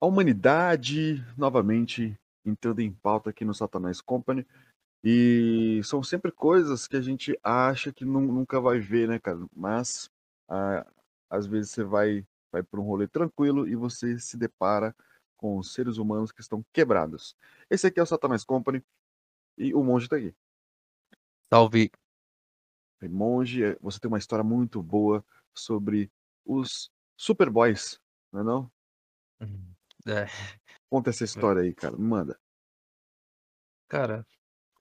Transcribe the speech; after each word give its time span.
a 0.00 0.06
humanidade 0.06 1.24
novamente 1.36 2.18
entrando 2.44 2.80
em 2.80 2.92
pauta 2.92 3.30
aqui 3.30 3.44
no 3.44 3.54
Satanás 3.54 4.00
Company. 4.00 4.46
E 5.04 5.80
são 5.84 6.02
sempre 6.02 6.32
coisas 6.32 6.88
que 6.88 6.96
a 6.96 7.00
gente 7.00 7.38
acha 7.42 7.92
que 7.92 8.04
nu- 8.04 8.20
nunca 8.20 8.60
vai 8.60 8.80
ver, 8.80 9.08
né, 9.08 9.18
cara? 9.18 9.38
Mas 9.54 10.10
ah, 10.48 10.86
às 11.30 11.46
vezes 11.46 11.70
você 11.72 11.84
vai, 11.84 12.26
vai 12.52 12.62
para 12.62 12.80
um 12.80 12.84
rolê 12.84 13.08
tranquilo 13.08 13.68
e 13.68 13.76
você 13.76 14.18
se 14.18 14.36
depara 14.36 14.94
com 15.36 15.58
os 15.58 15.72
seres 15.72 15.98
humanos 15.98 16.32
que 16.32 16.40
estão 16.40 16.64
quebrados. 16.72 17.36
Esse 17.70 17.86
aqui 17.86 18.00
é 18.00 18.02
o 18.02 18.06
Satanás 18.06 18.44
Company 18.44 18.82
e 19.58 19.74
o 19.74 19.84
monge 19.84 20.08
tá 20.08 20.16
aqui. 20.16 20.34
Salve. 21.50 21.90
Monge, 23.02 23.62
eh, 23.64 23.78
você 23.80 24.00
tem 24.00 24.08
uma 24.08 24.18
história 24.18 24.44
muito 24.44 24.82
boa 24.82 25.24
sobre 25.54 26.10
os 26.44 26.90
Superboys, 27.16 28.00
não 28.32 28.40
é 28.40 28.44
não? 28.44 28.70
Hum, 29.40 29.74
É, 30.08 30.26
Conta 30.90 31.10
essa 31.10 31.24
história 31.24 31.62
aí, 31.62 31.74
cara. 31.74 31.96
Manda. 31.98 32.38
cara, 33.88 34.26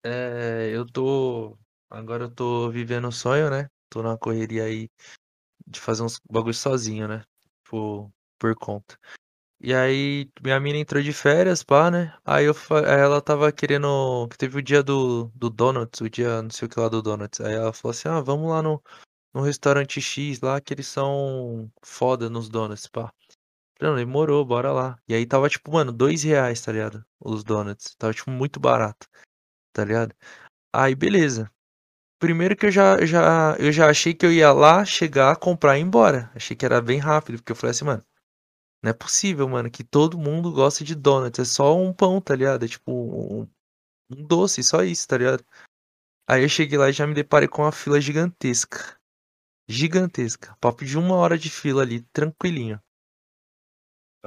é, 0.04 0.70
eu 0.74 0.86
tô. 0.86 1.58
Agora 1.90 2.26
eu 2.26 2.32
tô 2.32 2.70
vivendo 2.70 3.08
um 3.08 3.12
sonho, 3.12 3.50
né? 3.50 3.70
Tô 3.90 4.02
na 4.02 4.18
correria 4.18 4.64
aí 4.64 4.90
de 5.66 5.80
fazer 5.80 6.04
uns 6.04 6.20
bagulho 6.30 6.54
sozinho, 6.54 7.08
né? 7.08 7.24
Por, 7.66 8.10
por 8.40 8.56
conta. 8.56 8.98
E 9.60 9.74
aí, 9.74 10.30
minha 10.42 10.60
mina 10.60 10.78
entrou 10.78 11.02
de 11.02 11.12
férias, 11.12 11.64
pá, 11.64 11.90
né? 11.90 12.16
Aí 12.24 12.46
eu, 12.46 12.56
ela 12.88 13.22
tava 13.22 13.52
querendo. 13.52 14.28
Que 14.30 14.38
teve 14.38 14.60
o 14.60 14.62
dia 14.62 14.84
do, 14.84 15.32
do 15.36 15.50
Donuts, 15.50 16.00
o 16.00 16.10
dia 16.10 16.42
não 16.42 16.50
sei 16.50 16.68
o 16.68 16.70
que 16.70 16.80
lá 16.80 16.88
do 16.88 17.02
Donuts. 17.02 17.42
Aí 17.42 17.54
ela 17.54 17.74
falou 17.74 17.92
assim: 17.92 18.08
ah, 18.08 18.22
vamos 18.22 18.50
lá 18.50 18.62
no, 18.62 18.82
no 19.34 19.42
restaurante 19.42 20.00
X 20.02 20.42
lá, 20.42 20.62
que 20.62 20.74
eles 20.74 20.88
são 20.88 21.72
foda 21.84 22.30
nos 22.30 22.50
donuts, 22.50 22.88
pá. 22.88 23.12
Não, 23.82 23.96
demorou, 23.96 24.44
bora 24.46 24.72
lá. 24.72 25.00
E 25.08 25.14
aí 25.14 25.26
tava 25.26 25.50
tipo, 25.50 25.72
mano, 25.72 25.92
dois 25.92 26.24
reais, 26.24 26.62
tá 26.62 26.72
ligado? 26.72 27.06
Os 27.20 27.44
donuts. 27.44 27.96
Tava 27.96 28.14
tipo 28.14 28.32
muito 28.32 28.60
barato, 28.60 29.08
tá 29.74 29.86
ligado? 29.86 30.16
Aí 30.74 30.96
beleza. 30.96 31.52
Primeiro 32.20 32.56
que 32.56 32.68
eu 32.68 32.72
já, 32.72 33.06
já, 33.06 33.56
eu 33.60 33.72
já 33.72 33.90
achei 33.90 34.14
que 34.14 34.26
eu 34.26 34.34
ia 34.34 34.52
lá, 34.52 34.84
chegar, 34.84 35.36
comprar 35.38 35.78
e 35.78 35.82
ir 35.82 35.84
embora. 35.84 36.32
Achei 36.36 36.56
que 36.58 36.66
era 36.66 36.82
bem 36.82 37.00
rápido, 37.00 37.38
porque 37.38 37.52
eu 37.52 37.56
falei 37.56 37.72
assim, 37.72 37.86
mano, 37.86 38.04
não 38.84 38.90
é 38.92 38.94
possível, 38.94 39.48
mano, 39.48 39.70
que 39.70 39.84
todo 39.84 40.18
mundo 40.18 40.52
gosta 40.52 40.84
de 40.84 40.96
donuts. 40.96 41.40
É 41.40 41.46
só 41.46 41.78
um 41.78 41.94
pão, 41.94 42.20
tá 42.22 42.36
ligado? 42.36 42.66
É 42.66 42.68
tipo 42.68 42.92
um, 42.92 43.48
um 44.10 44.24
doce, 44.28 44.64
só 44.64 44.84
isso, 44.84 45.08
tá 45.08 45.18
ligado? 45.18 45.46
Aí 46.28 46.44
eu 46.44 46.50
cheguei 46.50 46.78
lá 46.78 46.90
e 46.90 46.94
já 46.94 47.06
me 47.06 47.14
deparei 47.14 47.48
com 47.48 47.62
uma 47.62 47.72
fila 47.72 48.02
gigantesca. 48.02 49.00
Gigantesca. 49.70 50.56
Papo 50.60 50.86
de 50.86 50.98
uma 50.98 51.16
hora 51.16 51.38
de 51.38 51.50
fila 51.50 51.84
ali, 51.84 52.02
tranquilinho. 52.14 52.82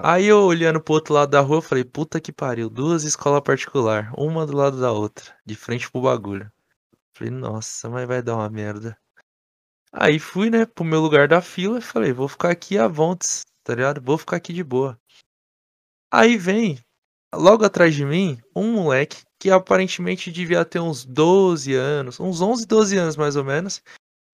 Aí 0.02 0.26
eu 0.26 0.44
olhando 0.44 0.80
pro 0.80 0.94
outro 0.94 1.12
lado 1.12 1.30
da 1.30 1.40
rua, 1.40 1.60
falei, 1.60 1.84
puta 1.84 2.20
que 2.20 2.32
pariu, 2.32 2.70
duas 2.70 3.04
escolas 3.04 3.42
particular, 3.42 4.12
uma 4.16 4.46
do 4.46 4.56
lado 4.56 4.80
da 4.80 4.90
outra, 4.92 5.34
de 5.44 5.54
frente 5.54 5.90
pro 5.90 6.00
bagulho. 6.00 6.50
Falei, 7.12 7.30
nossa, 7.30 7.88
mas 7.90 8.08
vai 8.08 8.22
dar 8.22 8.36
uma 8.36 8.48
merda. 8.48 8.96
Aí 9.92 10.18
fui, 10.18 10.48
né, 10.48 10.64
pro 10.64 10.84
meu 10.84 11.00
lugar 11.00 11.28
da 11.28 11.42
fila 11.42 11.78
e 11.78 11.82
falei, 11.82 12.12
vou 12.12 12.28
ficar 12.28 12.50
aqui 12.50 12.78
a 12.78 12.88
vontes, 12.88 13.44
tá 13.62 13.74
ligado? 13.74 14.00
Vou 14.00 14.16
ficar 14.16 14.36
aqui 14.36 14.52
de 14.52 14.64
boa. 14.64 14.98
Aí 16.10 16.36
vem, 16.36 16.78
logo 17.34 17.64
atrás 17.64 17.94
de 17.94 18.04
mim, 18.04 18.40
um 18.56 18.72
moleque 18.72 19.22
que 19.38 19.50
aparentemente 19.50 20.32
devia 20.32 20.64
ter 20.64 20.80
uns 20.80 21.04
12 21.04 21.74
anos, 21.74 22.18
uns 22.18 22.40
11, 22.40 22.66
12 22.66 22.96
anos 22.96 23.16
mais 23.16 23.36
ou 23.36 23.44
menos, 23.44 23.82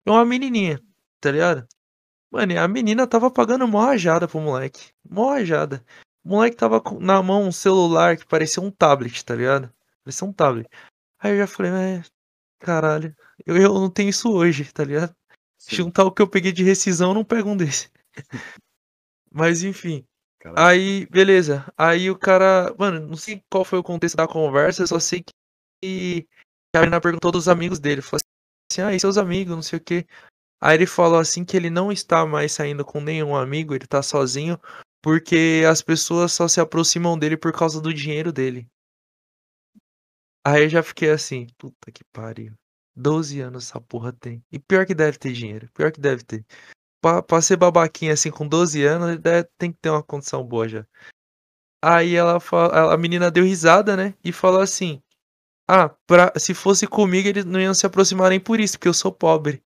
e 0.07 0.11
uma 0.11 0.25
menininha, 0.25 0.81
tá 1.21 1.31
ligado? 1.31 1.67
Mano, 2.31 2.59
a 2.59 2.69
menina 2.69 3.07
tava 3.07 3.31
pagando 3.31 3.67
mó 3.69 3.85
rajada 3.85 4.27
pro 4.27 4.41
moleque. 4.41 4.91
Mó 5.09 5.31
rajada. 5.31 5.85
O 6.25 6.31
moleque 6.31 6.57
tava 6.57 6.83
na 7.01 7.23
mão 7.23 7.45
um 7.45 7.53
celular 7.53 8.17
que 8.17 8.27
parecia 8.27 8.63
um 8.63 8.71
tablet, 8.71 9.25
tá 9.25 9.35
ligado? 9.35 9.73
Parecia 10.03 10.27
um 10.27 10.33
tablet. 10.33 10.69
Aí 11.19 11.33
eu 11.33 11.39
já 11.39 11.47
falei, 11.47 11.73
mas 11.73 12.11
caralho, 12.59 13.15
eu, 13.47 13.57
eu 13.57 13.75
não 13.75 13.91
tenho 13.91 14.11
isso 14.11 14.33
hoje, 14.33 14.71
tá 14.73 14.85
ligado? 14.85 15.15
Sim, 15.59 15.77
Juntar 15.77 16.05
o 16.05 16.13
que 16.13 16.21
eu 16.21 16.29
peguei 16.29 16.53
de 16.53 16.63
rescisão, 16.63 17.11
eu 17.11 17.15
não 17.15 17.25
pego 17.25 17.49
um 17.49 17.57
desse. 17.57 17.91
Mas 19.31 19.63
enfim. 19.63 20.05
caralho. 20.39 20.67
Aí, 20.67 21.07
beleza. 21.07 21.71
Aí 21.77 22.11
o 22.11 22.19
cara. 22.19 22.75
Mano, 22.79 23.07
não 23.07 23.17
sei 23.17 23.43
qual 23.51 23.65
foi 23.65 23.79
o 23.79 23.83
contexto 23.83 24.17
da 24.17 24.27
conversa, 24.27 24.83
eu 24.83 24.87
só 24.87 24.99
sei 24.99 25.23
que 25.83 26.27
a 26.75 26.81
menina 26.81 27.01
perguntou 27.01 27.31
dos 27.31 27.49
amigos 27.49 27.79
dele. 27.79 28.03
Falou 28.03 28.21
assim, 28.71 28.83
ah, 28.83 28.95
e 28.95 29.01
seus 29.01 29.19
amigos, 29.19 29.55
não 29.55 29.63
sei 29.63 29.79
o 29.79 29.83
quê. 29.83 30.07
Aí 30.61 30.75
ele 30.77 30.87
falou 30.87 31.19
assim 31.19 31.45
que 31.45 31.57
ele 31.57 31.71
não 31.71 31.93
está 31.93 32.27
mais 32.27 32.53
saindo 32.53 32.85
com 32.85 33.01
nenhum 33.01 33.35
amigo, 33.37 33.75
ele 33.75 33.87
tá 33.87 34.03
sozinho, 34.03 34.59
porque 35.03 35.65
as 35.69 35.83
pessoas 35.83 36.33
só 36.33 36.49
se 36.49 36.61
aproximam 36.61 37.19
dele 37.19 37.37
por 37.37 37.53
causa 37.53 37.81
do 37.81 37.93
dinheiro 37.93 38.33
dele. 38.33 38.69
Aí 40.45 40.63
eu 40.65 40.69
já 40.69 40.83
fiquei 40.83 41.11
assim, 41.11 41.47
puta 41.59 41.91
que 41.91 42.05
pariu. 42.13 42.55
12 42.95 43.41
anos 43.41 43.65
essa 43.69 43.81
porra 43.81 44.13
tem. 44.13 44.43
E 44.51 44.59
pior 44.59 44.87
que 44.87 44.95
deve 44.95 45.19
ter 45.19 45.33
dinheiro, 45.33 45.69
pior 45.75 45.93
que 45.93 46.01
deve 46.01 46.25
ter. 46.25 46.45
Pra, 47.03 47.23
pra 47.23 47.43
ser 47.43 47.57
babaquinha 47.57 48.15
assim 48.15 48.31
com 48.31 48.49
12 48.49 48.85
anos, 48.85 49.11
ele 49.11 49.19
deve- 49.19 49.49
tem 49.59 49.73
que 49.73 49.79
ter 49.81 49.91
uma 49.91 50.03
condição 50.03 50.45
boa 50.45 50.69
já. 50.69 50.87
Aí 51.83 52.15
ela 52.15 52.41
fa- 52.41 52.93
a 52.93 52.97
menina 52.97 53.31
deu 53.31 53.45
risada, 53.45 53.97
né? 53.97 54.15
E 54.25 54.33
falou 54.33 54.61
assim: 54.61 55.03
Ah, 55.69 55.91
pra, 56.07 56.33
se 56.39 56.55
fosse 56.55 56.87
comigo, 56.87 57.29
eles 57.29 57.45
não 57.45 57.61
iam 57.61 57.75
se 57.75 57.87
aproximar 57.87 58.31
nem 58.31 58.41
por 58.41 58.61
isso, 58.61 58.79
porque 58.79 58.89
eu 58.89 58.95
sou 58.95 59.13
pobre. 59.13 59.63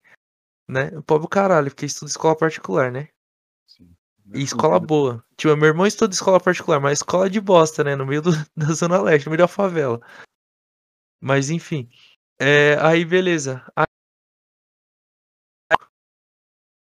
Né? 0.69 0.91
Pobre 1.07 1.27
o 1.27 1.29
caralho, 1.29 1.71
porque 1.71 1.87
estudo 1.87 2.09
escola 2.09 2.37
particular, 2.37 2.93
né? 2.93 3.09
Sim. 3.67 3.97
E 4.35 4.43
escola 4.43 4.79
boa. 4.79 5.25
Tipo, 5.37 5.57
meu 5.57 5.69
irmão 5.69 5.87
estuda 5.87 6.13
escola 6.13 6.39
particular, 6.39 6.79
mas 6.79 6.99
escola 6.99 7.31
de 7.31 7.41
bosta, 7.41 7.83
né? 7.83 7.97
No 7.97 8.05
meio 8.05 8.21
do- 8.21 8.31
da 8.55 8.67
Zona 8.75 9.01
Leste, 9.01 9.27
no 9.27 9.31
meio 9.31 9.39
da 9.39 9.49
favela. 9.49 10.01
Mas 11.21 11.49
enfim. 11.49 11.89
É, 12.39 12.75
aí 12.81 13.05
beleza. 13.05 13.65
Aí- 13.75 13.87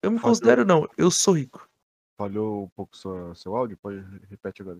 Eu 0.03 0.11
me 0.11 0.19
Falhou. 0.19 0.35
considero 0.35 0.65
não, 0.65 0.89
eu 0.97 1.11
sou 1.11 1.35
rico. 1.35 1.69
Falhou 2.19 2.65
um 2.65 2.69
pouco 2.71 2.97
sua, 2.97 3.35
seu 3.35 3.55
áudio? 3.55 3.77
Pode 3.77 4.01
repete 4.29 4.63
agora. 4.63 4.79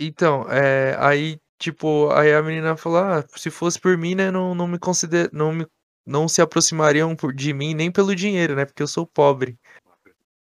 Então, 0.00 0.42
é, 0.50 0.96
aí, 0.98 1.40
tipo, 1.58 2.10
aí 2.10 2.34
a 2.34 2.42
menina 2.42 2.76
falou, 2.76 2.98
ah, 2.98 3.24
se 3.28 3.50
fosse 3.50 3.80
por 3.80 3.96
mim, 3.96 4.14
né, 4.14 4.30
não, 4.30 4.54
não 4.54 4.66
me 4.66 4.78
consider, 4.78 5.30
não 5.32 5.52
me, 5.52 5.66
não 6.06 6.28
se 6.28 6.42
aproximariam 6.42 7.16
de 7.34 7.52
mim 7.52 7.74
nem 7.74 7.90
pelo 7.90 8.14
dinheiro, 8.14 8.54
né, 8.54 8.64
porque 8.64 8.82
eu 8.82 8.86
sou 8.86 9.06
pobre. 9.06 9.58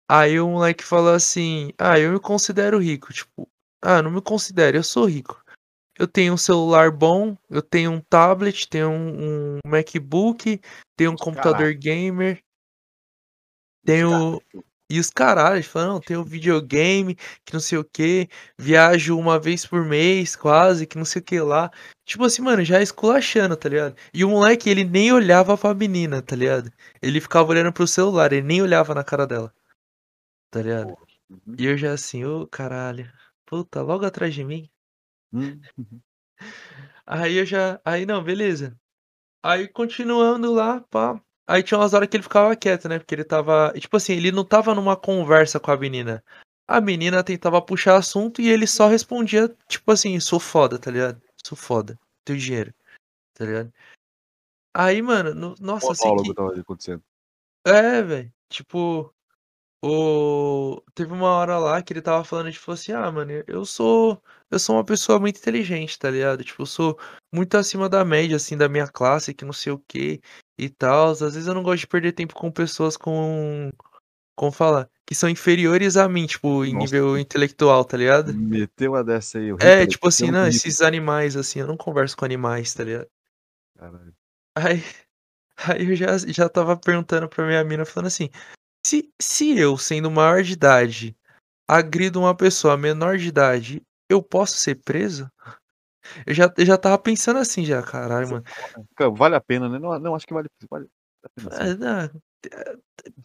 Aí 0.08 0.38
o 0.38 0.48
moleque 0.48 0.84
falou 0.84 1.14
assim, 1.14 1.72
ah, 1.78 1.98
eu 1.98 2.12
me 2.12 2.20
considero 2.20 2.78
rico, 2.78 3.12
tipo, 3.12 3.48
ah, 3.80 4.02
não 4.02 4.10
me 4.10 4.20
considero, 4.20 4.76
eu 4.76 4.82
sou 4.82 5.06
rico. 5.06 5.42
Eu 5.98 6.08
tenho 6.08 6.34
um 6.34 6.38
celular 6.38 6.90
bom, 6.90 7.36
eu 7.48 7.62
tenho 7.62 7.92
um 7.92 8.00
tablet, 8.00 8.68
tenho 8.68 8.90
um, 8.90 9.56
um 9.56 9.58
MacBook, 9.66 10.60
tenho 10.96 11.12
um 11.12 11.16
computador 11.16 11.72
gamer, 11.74 12.42
tenho... 13.84 14.40
E 14.92 15.00
os 15.00 15.08
caralhos 15.08 15.64
falam, 15.64 15.94
não, 15.94 16.00
tem 16.00 16.18
o 16.18 16.24
videogame, 16.24 17.14
que 17.46 17.54
não 17.54 17.60
sei 17.60 17.78
o 17.78 17.84
que, 17.84 18.28
viajo 18.58 19.18
uma 19.18 19.40
vez 19.40 19.64
por 19.64 19.86
mês, 19.86 20.36
quase, 20.36 20.86
que 20.86 20.98
não 20.98 21.04
sei 21.06 21.22
o 21.22 21.24
que 21.24 21.40
lá. 21.40 21.70
Tipo 22.04 22.24
assim, 22.24 22.42
mano, 22.42 22.62
já 22.62 22.82
esculachando, 22.82 23.56
tá 23.56 23.70
ligado? 23.70 23.96
E 24.12 24.22
o 24.22 24.28
moleque, 24.28 24.68
ele 24.68 24.84
nem 24.84 25.10
olhava 25.10 25.56
pra 25.56 25.72
menina, 25.72 26.20
tá 26.20 26.36
ligado? 26.36 26.70
Ele 27.00 27.22
ficava 27.22 27.48
olhando 27.48 27.72
pro 27.72 27.86
celular, 27.86 28.34
ele 28.34 28.46
nem 28.46 28.60
olhava 28.60 28.94
na 28.94 29.02
cara 29.02 29.26
dela. 29.26 29.50
Tá 30.50 30.60
ligado? 30.60 30.90
Uhum. 31.30 31.56
E 31.58 31.64
eu 31.64 31.78
já 31.78 31.94
assim, 31.94 32.26
ô 32.26 32.46
caralho, 32.46 33.10
puta, 33.46 33.80
logo 33.80 34.04
atrás 34.04 34.34
de 34.34 34.44
mim. 34.44 34.68
Hum, 35.32 35.58
Aí 37.06 37.38
eu 37.38 37.46
já, 37.46 37.80
aí 37.82 38.04
não, 38.04 38.22
beleza. 38.22 38.78
Aí 39.42 39.66
continuando 39.68 40.52
lá, 40.52 40.82
pá. 40.90 41.18
Aí 41.46 41.62
tinha 41.62 41.78
umas 41.78 41.92
horas 41.92 42.08
que 42.08 42.16
ele 42.16 42.22
ficava 42.22 42.54
quieto, 42.54 42.88
né? 42.88 42.98
Porque 42.98 43.14
ele 43.14 43.24
tava. 43.24 43.72
Tipo 43.76 43.96
assim, 43.96 44.14
ele 44.14 44.30
não 44.30 44.44
tava 44.44 44.74
numa 44.74 44.96
conversa 44.96 45.58
com 45.58 45.70
a 45.70 45.76
menina. 45.76 46.24
A 46.68 46.80
menina 46.80 47.24
tentava 47.24 47.60
puxar 47.60 47.96
assunto 47.96 48.40
e 48.40 48.48
ele 48.48 48.66
só 48.66 48.86
respondia, 48.88 49.54
tipo 49.68 49.90
assim, 49.90 50.18
sou 50.20 50.38
foda, 50.38 50.78
tá 50.78 50.90
ligado? 50.90 51.20
Sou 51.44 51.58
foda. 51.58 51.98
Tenho 52.24 52.38
dinheiro. 52.38 52.72
Tá 53.34 53.44
ligado? 53.44 53.72
Aí, 54.74 55.02
mano, 55.02 55.34
no- 55.34 55.54
nossa, 55.60 55.94
sei 55.94 56.08
monólogo 56.08 56.30
que. 56.30 56.34
tava 56.34 56.60
acontecendo. 56.60 57.02
É, 57.66 58.02
velho. 58.02 58.32
Tipo. 58.48 59.12
O... 59.84 60.80
Teve 60.94 61.12
uma 61.12 61.30
hora 61.32 61.58
lá 61.58 61.82
que 61.82 61.92
ele 61.92 62.00
tava 62.00 62.22
falando, 62.22 62.52
tipo 62.52 62.70
assim, 62.70 62.92
ah, 62.92 63.10
mano, 63.10 63.32
eu 63.48 63.64
sou. 63.64 64.22
Eu 64.48 64.58
sou 64.58 64.76
uma 64.76 64.84
pessoa 64.84 65.18
muito 65.18 65.38
inteligente, 65.38 65.98
tá 65.98 66.08
ligado? 66.08 66.44
Tipo, 66.44 66.62
eu 66.62 66.66
sou 66.66 66.98
muito 67.34 67.56
acima 67.56 67.88
da 67.88 68.04
média, 68.04 68.36
assim, 68.36 68.56
da 68.56 68.68
minha 68.68 68.86
classe, 68.86 69.34
que 69.34 69.44
não 69.44 69.52
sei 69.52 69.72
o 69.72 69.78
que 69.88 70.20
e 70.64 70.68
tal. 70.70 71.10
Às 71.10 71.20
vezes 71.20 71.46
eu 71.46 71.54
não 71.54 71.62
gosto 71.62 71.80
de 71.80 71.86
perder 71.86 72.12
tempo 72.12 72.34
com 72.34 72.50
pessoas 72.50 72.96
com. 72.96 73.70
Como 74.34 74.50
falar? 74.50 74.88
Que 75.06 75.14
são 75.14 75.28
inferiores 75.28 75.96
a 75.96 76.08
mim, 76.08 76.26
tipo, 76.26 76.64
em 76.64 76.72
Nossa. 76.72 76.84
nível 76.84 77.18
intelectual, 77.18 77.84
tá 77.84 77.96
ligado? 77.96 78.32
Meteu 78.32 78.92
uma 78.92 79.04
dessa 79.04 79.38
aí. 79.38 79.52
o 79.52 79.58
É, 79.60 79.86
tipo 79.86 80.08
assim, 80.08 80.30
não, 80.30 80.44
Hitler, 80.44 80.48
esses 80.48 80.80
animais, 80.80 81.36
assim, 81.36 81.60
eu 81.60 81.66
não 81.66 81.76
converso 81.76 82.16
com 82.16 82.24
animais, 82.24 82.72
tá 82.72 82.82
ligado? 82.82 83.06
caralho. 83.78 84.14
Aí, 84.56 84.82
aí 85.56 85.90
eu 85.90 85.96
já, 85.96 86.16
já 86.18 86.48
tava 86.48 86.76
perguntando 86.76 87.28
pra 87.28 87.46
minha 87.46 87.62
mina, 87.64 87.84
falando 87.84 88.06
assim, 88.06 88.30
se, 88.86 89.10
se 89.20 89.58
eu, 89.58 89.76
sendo 89.76 90.10
maior 90.10 90.42
de 90.42 90.52
idade, 90.52 91.16
agrido 91.68 92.20
uma 92.20 92.34
pessoa 92.34 92.76
menor 92.76 93.18
de 93.18 93.28
idade, 93.28 93.82
eu 94.08 94.22
posso 94.22 94.56
ser 94.56 94.76
preso? 94.76 95.30
Eu 96.26 96.34
já, 96.34 96.52
eu 96.56 96.66
já 96.66 96.76
tava 96.76 96.98
pensando 96.98 97.38
assim 97.38 97.64
já, 97.64 97.82
caralho, 97.82 98.28
mano. 98.28 98.44
Vale 99.16 99.36
a 99.36 99.40
pena, 99.40 99.68
né? 99.68 99.78
Não, 99.78 99.98
não 99.98 100.14
acho 100.14 100.26
que 100.26 100.34
vale, 100.34 100.48
vale 100.70 100.88
a 101.24 101.28
pena. 101.28 101.50
É, 101.56 101.74
não, 101.74 102.22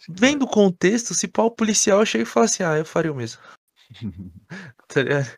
vendo 0.09 0.43
o 0.43 0.49
contexto, 0.49 1.13
se 1.13 1.27
pau 1.27 1.51
policial 1.51 2.05
chega 2.05 2.23
e 2.23 2.27
fala 2.27 2.45
assim, 2.45 2.63
ah, 2.63 2.77
eu 2.77 2.85
faria 2.85 3.11
o 3.11 3.15
mesmo. 3.15 3.41
tá 4.87 5.01
ligado? 5.01 5.37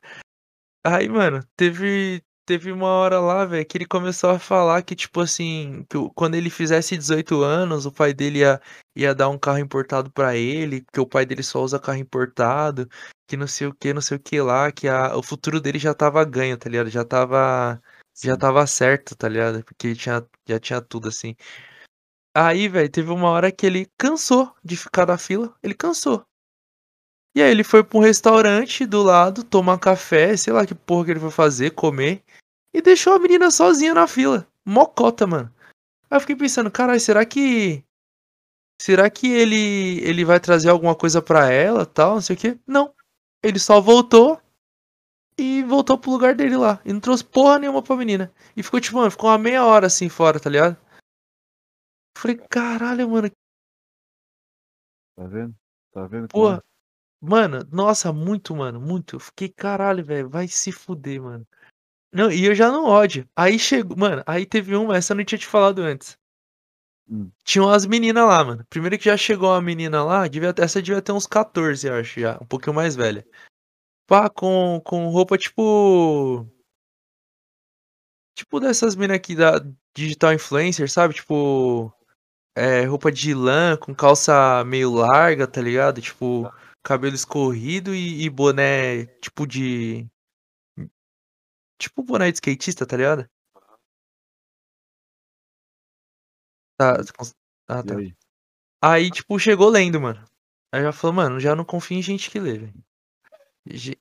Aí, 0.83 1.09
mano, 1.09 1.43
teve, 1.55 2.23
teve 2.49 2.71
uma 2.71 2.87
hora 2.87 3.19
lá, 3.19 3.45
velho, 3.45 3.63
que 3.63 3.77
ele 3.77 3.85
começou 3.85 4.31
a 4.31 4.39
falar 4.39 4.81
que, 4.81 4.95
tipo 4.95 5.21
assim, 5.21 5.85
que 5.87 5.97
quando 6.15 6.33
ele 6.33 6.49
fizesse 6.49 6.97
18 6.97 7.43
anos, 7.43 7.85
o 7.85 7.91
pai 7.91 8.11
dele 8.11 8.39
ia, 8.39 8.59
ia 8.95 9.13
dar 9.13 9.29
um 9.29 9.37
carro 9.37 9.59
importado 9.59 10.09
para 10.11 10.35
ele, 10.35 10.83
que 10.91 10.99
o 10.99 11.05
pai 11.05 11.27
dele 11.27 11.43
só 11.43 11.61
usa 11.61 11.79
carro 11.79 11.99
importado, 11.99 12.89
que 13.27 13.37
não 13.37 13.45
sei 13.45 13.67
o 13.67 13.73
que, 13.75 13.93
não 13.93 14.01
sei 14.01 14.17
o 14.17 14.19
que 14.19 14.41
lá, 14.41 14.71
que 14.71 14.87
a, 14.87 15.15
o 15.15 15.21
futuro 15.21 15.61
dele 15.61 15.77
já 15.77 15.93
tava 15.93 16.25
ganho, 16.25 16.57
tá 16.57 16.67
ligado? 16.67 16.89
Já 16.89 17.05
tava. 17.05 17.79
Já 18.21 18.35
tava 18.35 18.65
certo, 18.67 19.15
tá 19.15 19.29
ligado? 19.29 19.63
Porque 19.63 19.93
tinha, 19.95 20.25
já 20.47 20.59
tinha 20.59 20.81
tudo 20.81 21.07
assim. 21.07 21.35
Aí, 22.35 22.67
velho, 22.67 22.89
teve 22.89 23.11
uma 23.11 23.29
hora 23.29 23.51
que 23.51 23.65
ele 23.65 23.85
cansou 23.97 24.53
de 24.63 24.75
ficar 24.75 25.05
na 25.05 25.17
fila. 25.19 25.55
Ele 25.61 25.75
cansou. 25.75 26.25
E 27.35 27.41
aí 27.41 27.51
ele 27.51 27.63
foi 27.63 27.83
pra 27.83 27.97
um 27.97 28.01
restaurante 28.01 28.85
do 28.85 29.03
lado, 29.03 29.43
tomar 29.43 29.79
café, 29.79 30.35
sei 30.35 30.51
lá 30.51 30.65
que 30.65 30.73
porra 30.73 31.05
que 31.05 31.11
ele 31.11 31.19
foi 31.19 31.31
fazer, 31.31 31.71
comer. 31.71 32.23
E 32.73 32.81
deixou 32.81 33.13
a 33.13 33.19
menina 33.19 33.51
sozinha 33.51 33.93
na 33.93 34.07
fila. 34.07 34.47
Mocota, 34.65 35.25
mano. 35.27 35.53
Aí 36.09 36.17
eu 36.17 36.21
fiquei 36.21 36.35
pensando, 36.35 36.71
caralho, 36.71 36.99
será 36.99 37.25
que. 37.25 37.83
Será 38.81 39.09
que 39.09 39.27
ele 39.27 39.99
ele 40.01 40.23
vai 40.23 40.39
trazer 40.39 40.69
alguma 40.69 40.95
coisa 40.95 41.21
pra 41.21 41.51
ela 41.51 41.85
tal, 41.85 42.15
não 42.15 42.21
sei 42.21 42.35
o 42.35 42.39
que? 42.39 42.59
Não. 42.65 42.93
Ele 43.43 43.59
só 43.59 43.79
voltou 43.79 44.41
e 45.37 45.63
voltou 45.63 45.97
pro 45.97 46.11
lugar 46.11 46.35
dele 46.35 46.57
lá. 46.57 46.81
E 46.85 46.91
não 46.91 46.99
trouxe 46.99 47.23
porra 47.23 47.59
nenhuma 47.59 47.81
pra 47.81 47.95
menina. 47.95 48.31
E 48.55 48.63
ficou, 48.63 48.79
tipo, 48.79 48.97
mano, 48.97 49.11
ficou 49.11 49.29
uma 49.29 49.37
meia 49.37 49.65
hora 49.65 49.87
assim 49.87 50.09
fora, 50.09 50.39
tá 50.39 50.49
ligado? 50.49 50.77
Falei, 52.17 52.37
caralho, 52.49 53.09
mano. 53.09 53.31
Tá 55.15 55.27
vendo? 55.27 55.55
Tá 55.93 56.07
vendo? 56.07 56.27
Porra. 56.27 56.63
Mano, 57.21 57.67
nossa, 57.71 58.13
muito, 58.13 58.55
mano, 58.55 58.79
muito. 58.79 59.17
Eu 59.17 59.19
fiquei, 59.19 59.49
caralho, 59.49 60.03
velho, 60.03 60.29
vai 60.29 60.47
se 60.47 60.71
fuder, 60.71 61.21
mano. 61.21 61.45
Não, 62.11 62.31
e 62.31 62.45
eu 62.45 62.55
já 62.55 62.71
não 62.71 62.85
ódio. 62.85 63.27
Aí 63.35 63.59
chegou, 63.59 63.97
mano, 63.97 64.23
aí 64.25 64.45
teve 64.45 64.75
uma, 64.75 64.97
essa 64.97 65.13
eu 65.13 65.17
não 65.17 65.25
tinha 65.25 65.39
te 65.39 65.45
falado 65.47 65.79
antes. 65.81 66.17
Hum. 67.09 67.31
Tinha 67.43 67.63
umas 67.63 67.85
meninas 67.85 68.25
lá, 68.27 68.43
mano. 68.43 68.65
Primeiro 68.69 68.97
que 68.97 69.05
já 69.05 69.17
chegou 69.17 69.49
uma 69.49 69.61
menina 69.61 70.03
lá, 70.03 70.27
devia, 70.27 70.53
essa 70.57 70.81
devia 70.81 71.01
ter 71.01 71.11
uns 71.11 71.27
14, 71.27 71.87
eu 71.87 71.95
acho, 71.95 72.19
já. 72.19 72.37
Um 72.41 72.45
pouquinho 72.45 72.75
mais 72.75 72.95
velha. 72.95 73.25
Pá, 74.07 74.29
com, 74.29 74.81
com 74.85 75.09
roupa 75.09 75.37
tipo. 75.37 76.47
Tipo 78.35 78.59
dessas 78.59 78.95
minas 78.95 79.17
aqui 79.17 79.35
da 79.35 79.59
digital 79.95 80.33
influencer, 80.33 80.89
sabe? 80.89 81.13
Tipo. 81.13 81.93
É, 82.55 82.83
roupa 82.85 83.11
de 83.11 83.33
lã, 83.33 83.77
com 83.77 83.95
calça 83.95 84.63
meio 84.65 84.91
larga, 84.91 85.47
tá 85.47 85.61
ligado? 85.61 86.01
Tipo, 86.01 86.51
cabelo 86.89 87.13
escorrido 87.13 87.93
e, 87.93 88.23
e 88.23 88.29
boné 88.31 89.05
tipo 89.21 89.45
de. 89.45 90.09
Tipo 91.77 92.01
boné 92.01 92.31
de 92.31 92.37
skatista, 92.37 92.83
tá 92.83 92.97
ligado? 92.97 93.29
Tá. 96.75 96.97
Ah, 97.67 97.83
tá. 97.83 97.95
aí? 97.95 98.15
Aí, 98.81 99.11
tipo, 99.11 99.37
chegou 99.37 99.69
lendo, 99.69 100.01
mano. 100.01 100.25
Aí 100.73 100.81
já 100.81 100.91
falou, 100.91 101.15
mano, 101.15 101.39
já 101.39 101.55
não 101.55 101.63
confio 101.63 101.99
em 101.99 102.01
gente 102.01 102.31
que 102.31 102.39
lê, 102.39 102.57
velho. 102.57 102.73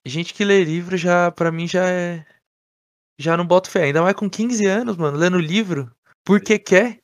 Gente 0.06 0.32
que 0.32 0.44
lê 0.44 0.64
livro 0.64 0.96
já, 0.96 1.30
pra 1.30 1.52
mim, 1.52 1.68
já 1.68 1.86
é. 1.90 2.24
Já 3.18 3.36
não 3.36 3.46
boto 3.46 3.70
fé. 3.70 3.84
Ainda 3.84 4.00
mais 4.00 4.16
com 4.16 4.30
15 4.30 4.64
anos, 4.64 4.96
mano, 4.96 5.18
lendo 5.18 5.38
livro. 5.38 5.94
Porque 6.24 6.58
quer. 6.58 7.02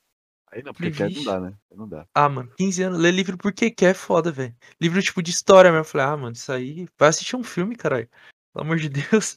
Aí 0.54 0.62
não, 0.62 0.72
porque 0.72 0.92
quer 0.92 1.10
não 1.10 1.24
dá, 1.24 1.40
né? 1.40 1.54
Não 1.74 1.88
dá. 1.88 2.06
Ah, 2.14 2.28
mano, 2.28 2.48
15 2.56 2.82
anos, 2.84 3.00
ler 3.00 3.10
livro 3.10 3.36
porque 3.36 3.72
quer 3.72 3.90
é 3.90 3.94
foda, 3.94 4.30
velho. 4.30 4.54
Livro 4.80 5.02
tipo 5.02 5.20
de 5.20 5.32
história 5.32 5.68
mesmo. 5.68 5.80
Eu 5.80 5.84
falei, 5.84 6.06
ah, 6.06 6.16
mano, 6.16 6.32
isso 6.32 6.52
aí. 6.52 6.86
Vai 6.96 7.08
assistir 7.08 7.34
um 7.34 7.42
filme, 7.42 7.74
caralho. 7.74 8.08
Pelo 8.52 8.64
amor 8.64 8.76
de 8.76 8.88
Deus. 8.88 9.36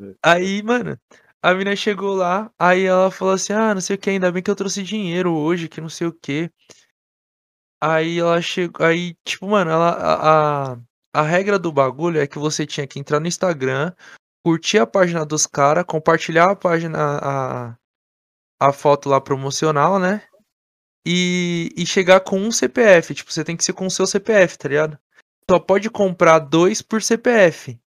É. 0.00 0.14
Aí, 0.24 0.60
mano, 0.60 0.98
a 1.40 1.54
mina 1.54 1.76
chegou 1.76 2.16
lá, 2.16 2.50
aí 2.58 2.82
ela 2.82 3.12
falou 3.12 3.34
assim: 3.34 3.52
ah, 3.52 3.72
não 3.74 3.80
sei 3.80 3.94
o 3.94 3.98
que, 3.98 4.10
ainda 4.10 4.32
bem 4.32 4.42
que 4.42 4.50
eu 4.50 4.56
trouxe 4.56 4.82
dinheiro 4.82 5.32
hoje, 5.32 5.68
que 5.68 5.80
não 5.80 5.88
sei 5.88 6.08
o 6.08 6.12
que. 6.12 6.50
Aí 7.80 8.18
ela 8.18 8.42
chegou. 8.42 8.84
Aí, 8.84 9.14
tipo, 9.24 9.46
mano, 9.46 9.70
ela. 9.70 9.90
A, 9.90 10.72
a, 10.72 10.78
a 11.14 11.22
regra 11.22 11.60
do 11.60 11.70
bagulho 11.70 12.20
é 12.20 12.26
que 12.26 12.40
você 12.40 12.66
tinha 12.66 12.88
que 12.88 12.98
entrar 12.98 13.20
no 13.20 13.28
Instagram, 13.28 13.92
curtir 14.44 14.78
a 14.78 14.86
página 14.86 15.24
dos 15.24 15.46
caras, 15.46 15.84
compartilhar 15.86 16.50
a 16.50 16.56
página. 16.56 16.98
A, 16.98 17.76
a 18.60 18.72
foto 18.72 19.08
lá 19.08 19.20
promocional, 19.20 19.98
né? 19.98 20.22
E, 21.06 21.70
e 21.76 21.86
chegar 21.86 22.20
com 22.20 22.38
um 22.38 22.50
CPF. 22.50 23.14
Tipo, 23.14 23.32
você 23.32 23.44
tem 23.44 23.56
que 23.56 23.64
ser 23.64 23.72
com 23.72 23.86
o 23.86 23.90
seu 23.90 24.06
CPF, 24.06 24.58
tá 24.58 24.68
ligado? 24.68 24.98
Só 25.50 25.58
pode 25.58 25.90
comprar 25.90 26.38
dois 26.38 26.80
por 26.80 27.02
CPF. 27.02 27.78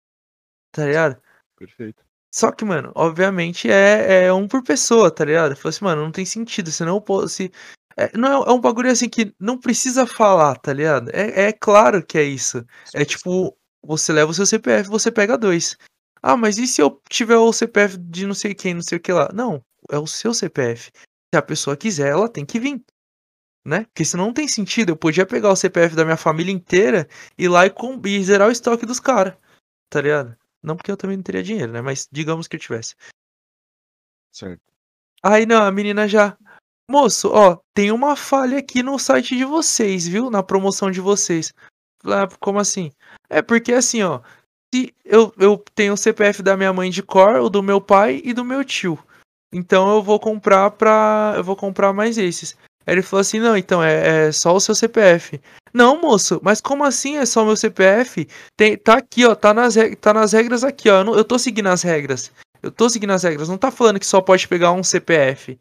Tá 0.73 0.85
ligado? 0.85 1.17
Perfeito. 1.57 2.05
Só 2.31 2.53
que, 2.53 2.67
mano, 2.67 2.93
obviamente 2.95 3.71
é, 3.71 4.27
é 4.27 4.33
um 4.33 4.47
por 4.47 4.63
pessoa, 4.63 5.11
tá 5.11 5.25
ligado? 5.25 5.53
Eu 5.53 5.57
falei 5.57 5.71
assim, 5.71 5.85
mano, 5.85 6.03
não 6.03 6.13
tem 6.13 6.27
sentido. 6.27 6.71
Senão, 6.71 7.03
se. 7.29 7.51
É, 7.97 8.15
não 8.15 8.45
é, 8.45 8.51
é, 8.51 8.53
um 8.53 8.61
bagulho 8.61 8.91
assim 8.91 9.09
que 9.09 9.35
não 9.41 9.59
precisa 9.59 10.07
falar, 10.07 10.57
tá 10.57 10.71
ligado? 10.71 11.11
É, 11.15 11.47
é 11.49 11.53
claro 11.53 12.05
que 12.05 12.19
é 12.19 12.23
isso. 12.23 12.63
É 12.95 13.07
tipo, 13.07 13.57
você 13.83 14.13
leva 14.13 14.31
o 14.31 14.35
seu 14.35 14.45
CPF, 14.45 14.91
você 14.91 15.11
pega 15.11 15.39
dois. 15.39 15.79
Ah, 16.23 16.37
mas 16.37 16.59
e 16.59 16.67
se 16.67 16.83
eu 16.83 17.01
tiver 17.09 17.39
o 17.39 17.53
CPF 17.53 17.97
de 17.97 18.27
não 18.27 18.35
sei 18.35 18.55
quem, 18.55 18.75
não 18.75 18.83
sei 18.83 18.99
o 18.99 19.01
que 19.01 19.13
lá? 19.13 19.31
Não, 19.33 19.65
é 19.91 19.99
o 19.99 20.07
seu 20.07 20.33
CPF. 20.33 20.91
Se 20.95 21.39
a 21.39 21.43
pessoa 21.43 21.77
quiser, 21.77 22.09
ela 22.09 22.29
tem 22.29 22.45
que 22.45 22.59
vir. 22.61 22.83
Né? 23.65 23.85
Porque 23.85 24.05
senão 24.05 24.27
não 24.27 24.33
tem 24.33 24.47
sentido. 24.47 24.91
Eu 24.91 24.97
podia 24.97 25.27
pegar 25.27 25.51
o 25.51 25.57
CPF 25.57 25.97
da 25.97 26.05
minha 26.05 26.17
família 26.17 26.53
inteira 26.53 27.09
e 27.37 27.45
ir 27.45 27.49
lá 27.49 27.67
e, 27.67 27.71
com... 27.71 28.01
e 28.07 28.23
zerar 28.23 28.49
o 28.49 28.53
estoque 28.53 28.87
dos 28.87 29.01
caras. 29.01 29.37
Tá 29.91 30.01
ligado? 30.01 30.37
Não 30.63 30.77
porque 30.77 30.91
eu 30.91 30.97
também 30.97 31.17
não 31.17 31.25
teria 31.25 31.43
dinheiro, 31.43 31.73
né? 31.73 31.81
Mas 31.81 32.09
digamos 32.11 32.47
que 32.47 32.57
eu 32.57 32.61
tivesse. 32.61 32.95
Certo. 34.33 34.63
Aí 35.23 35.47
não, 35.47 35.63
a 35.63 35.73
menina 35.73 36.07
já. 36.07 36.37
Moço, 36.89 37.31
ó, 37.33 37.59
tem 37.75 37.91
uma 37.91 38.15
falha 38.15 38.59
aqui 38.59 38.83
no 38.83 38.99
site 38.99 39.37
de 39.37 39.45
vocês, 39.45 40.07
viu? 40.07 40.31
Na 40.31 40.43
promoção 40.43 40.91
de 40.91 41.01
vocês. 41.01 41.53
Ah, 42.05 42.29
como 42.41 42.59
assim? 42.59 42.93
É 43.29 43.43
porque 43.43 43.73
assim, 43.73 44.03
ó. 44.03 44.21
Se 44.75 44.95
eu, 45.05 45.33
eu 45.39 45.57
tenho 45.75 45.95
o 45.95 45.97
CPF 45.97 46.43
da 46.43 46.57
minha 46.57 46.73
mãe 46.73 46.91
de 46.91 47.03
cor, 47.03 47.41
o 47.41 47.49
do 47.49 47.63
meu 47.63 47.81
pai 47.81 48.21
e 48.25 48.33
do 48.33 48.45
meu 48.45 48.65
tio. 48.65 48.99
Então 49.57 49.91
eu 49.95 50.03
vou 50.03 50.21
comprar 50.21 50.71
pra. 50.73 51.33
Eu 51.35 51.43
vou 51.43 51.57
comprar 51.57 51.91
mais 51.91 52.19
esses. 52.19 52.55
Aí 52.87 52.95
ele 52.95 53.03
falou 53.03 53.23
assim: 53.23 53.41
não, 53.41 53.57
então 53.57 53.83
é, 53.83 54.27
é, 54.27 54.33
só 54.33 54.55
o 54.55 54.61
seu 54.61 54.75
CPF. 54.75 55.41
Não, 55.73 55.99
moço, 55.99 56.39
mas 56.43 56.61
como 56.61 56.85
assim 56.85 57.17
é 57.17 57.25
só 57.25 57.43
o 57.43 57.47
meu 57.47 57.57
CPF? 57.57 58.29
Tem, 58.55 58.77
tá 58.77 58.99
aqui, 58.99 59.25
ó, 59.25 59.35
tá 59.35 59.55
nas, 59.55 59.75
tá 59.99 60.13
nas 60.13 60.33
regras 60.33 60.63
aqui, 60.63 60.91
ó. 60.91 60.99
Eu, 60.99 61.05
não, 61.05 61.15
eu 61.15 61.25
tô 61.25 61.39
seguindo 61.39 61.69
as 61.69 61.83
regras. 61.83 62.31
Eu 62.63 62.71
tô 62.71 62.89
seguindo 62.91 63.13
as 63.13 63.23
regras. 63.23 63.49
Não 63.49 63.57
tá 63.57 63.71
falando 63.71 63.99
que 63.99 64.07
só 64.07 64.21
pode 64.21 64.47
pegar 64.47 64.73
um 64.73 64.83
CPF. 64.83 65.59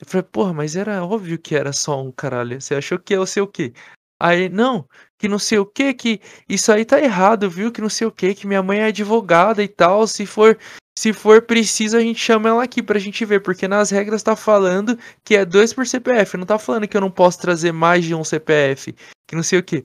Eu 0.00 0.06
falei, 0.06 0.22
porra, 0.22 0.54
mas 0.54 0.74
era 0.74 1.04
óbvio 1.04 1.38
que 1.38 1.54
era 1.54 1.72
só 1.72 2.02
um 2.02 2.10
caralho. 2.10 2.60
Você 2.60 2.74
achou 2.74 2.98
que 2.98 3.12
é 3.12 3.20
o 3.20 3.26
seu 3.26 3.46
quê? 3.46 3.74
Aí, 4.20 4.48
não, 4.48 4.88
que 5.18 5.28
não 5.28 5.38
sei 5.38 5.58
o 5.58 5.66
que, 5.66 5.92
que 5.94 6.20
isso 6.48 6.72
aí 6.72 6.84
tá 6.84 7.00
errado, 7.00 7.50
viu? 7.50 7.70
Que 7.70 7.80
não 7.80 7.88
sei 7.90 8.06
o 8.06 8.12
que, 8.12 8.34
que 8.34 8.46
minha 8.46 8.62
mãe 8.62 8.80
é 8.80 8.84
advogada 8.86 9.62
e 9.62 9.68
tal. 9.68 10.06
Se 10.06 10.24
for, 10.24 10.58
se 10.98 11.12
for 11.12 11.40
preciso, 11.40 11.96
a 11.96 12.00
gente 12.00 12.18
chama 12.18 12.48
ela 12.48 12.64
aqui 12.64 12.82
pra 12.82 12.98
gente 12.98 13.24
ver, 13.24 13.40
porque 13.40 13.68
nas 13.68 13.88
regras 13.88 14.20
tá 14.20 14.34
falando 14.34 14.98
que 15.22 15.36
é 15.36 15.44
dois 15.44 15.72
por 15.72 15.86
CPF, 15.86 16.36
não 16.36 16.44
tá 16.44 16.58
falando 16.58 16.88
que 16.88 16.96
eu 16.96 17.00
não 17.00 17.10
posso 17.10 17.40
trazer 17.40 17.70
mais 17.70 18.04
de 18.04 18.16
um 18.16 18.24
CPF, 18.24 18.92
que 19.24 19.36
não 19.36 19.44
sei 19.44 19.60
o 19.60 19.62
que. 19.62 19.84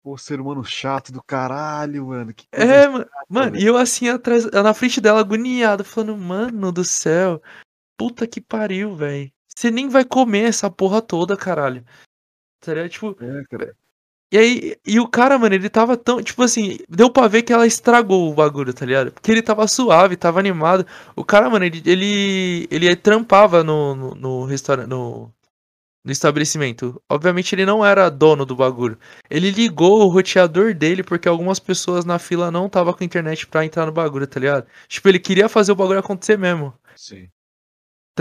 Pô, 0.00 0.16
ser 0.16 0.40
humano 0.40 0.64
chato 0.64 1.10
do 1.10 1.20
caralho, 1.20 2.06
mano. 2.06 2.32
Que 2.32 2.46
é, 2.52 2.84
chata, 2.84 3.10
mano, 3.28 3.56
e 3.56 3.66
eu 3.66 3.76
assim 3.76 4.08
atrás, 4.08 4.44
na 4.44 4.72
frente 4.72 5.00
dela, 5.00 5.18
agoniado, 5.18 5.82
falando, 5.82 6.16
mano 6.16 6.70
do 6.70 6.84
céu, 6.84 7.42
puta 7.98 8.28
que 8.28 8.40
pariu, 8.40 8.94
velho. 8.94 9.28
Você 9.48 9.72
nem 9.72 9.88
vai 9.88 10.04
comer 10.04 10.44
essa 10.44 10.70
porra 10.70 11.02
toda, 11.02 11.36
caralho. 11.36 11.84
Seria 12.64 12.88
tipo. 12.88 13.16
É, 13.20 13.44
cara. 13.50 13.76
E 14.32 14.38
aí, 14.38 14.76
e 14.86 15.00
o 15.00 15.08
cara, 15.08 15.38
mano, 15.38 15.54
ele 15.54 15.68
tava 15.68 15.96
tão. 15.96 16.22
Tipo 16.22 16.42
assim, 16.44 16.78
deu 16.88 17.10
pra 17.10 17.26
ver 17.28 17.42
que 17.42 17.52
ela 17.52 17.66
estragou 17.66 18.30
o 18.30 18.34
bagulho, 18.34 18.72
tá 18.72 18.86
ligado? 18.86 19.12
Porque 19.12 19.30
ele 19.30 19.42
tava 19.42 19.66
suave, 19.66 20.16
tava 20.16 20.38
animado. 20.38 20.86
O 21.16 21.24
cara, 21.24 21.50
mano, 21.50 21.64
ele. 21.64 21.82
Ele, 21.84 22.68
ele 22.70 22.94
trampava 22.96 23.64
no, 23.64 23.94
no, 23.94 24.14
no 24.14 24.44
restaurante. 24.44 24.88
No, 24.88 25.32
no 26.04 26.12
estabelecimento. 26.12 27.00
Obviamente 27.08 27.54
ele 27.54 27.66
não 27.66 27.84
era 27.84 28.08
dono 28.10 28.46
do 28.46 28.56
bagulho. 28.56 28.98
Ele 29.28 29.50
ligou 29.50 30.00
o 30.00 30.08
roteador 30.08 30.74
dele 30.74 31.02
porque 31.02 31.28
algumas 31.28 31.58
pessoas 31.58 32.04
na 32.04 32.18
fila 32.18 32.50
não 32.50 32.68
tava 32.68 32.94
com 32.94 33.04
internet 33.04 33.46
pra 33.46 33.64
entrar 33.64 33.86
no 33.86 33.92
bagulho, 33.92 34.26
tá 34.26 34.40
ligado? 34.40 34.66
Tipo, 34.88 35.08
ele 35.08 35.18
queria 35.18 35.48
fazer 35.48 35.72
o 35.72 35.76
bagulho 35.76 35.98
acontecer 35.98 36.38
mesmo. 36.38 36.72
Sim. 36.96 37.28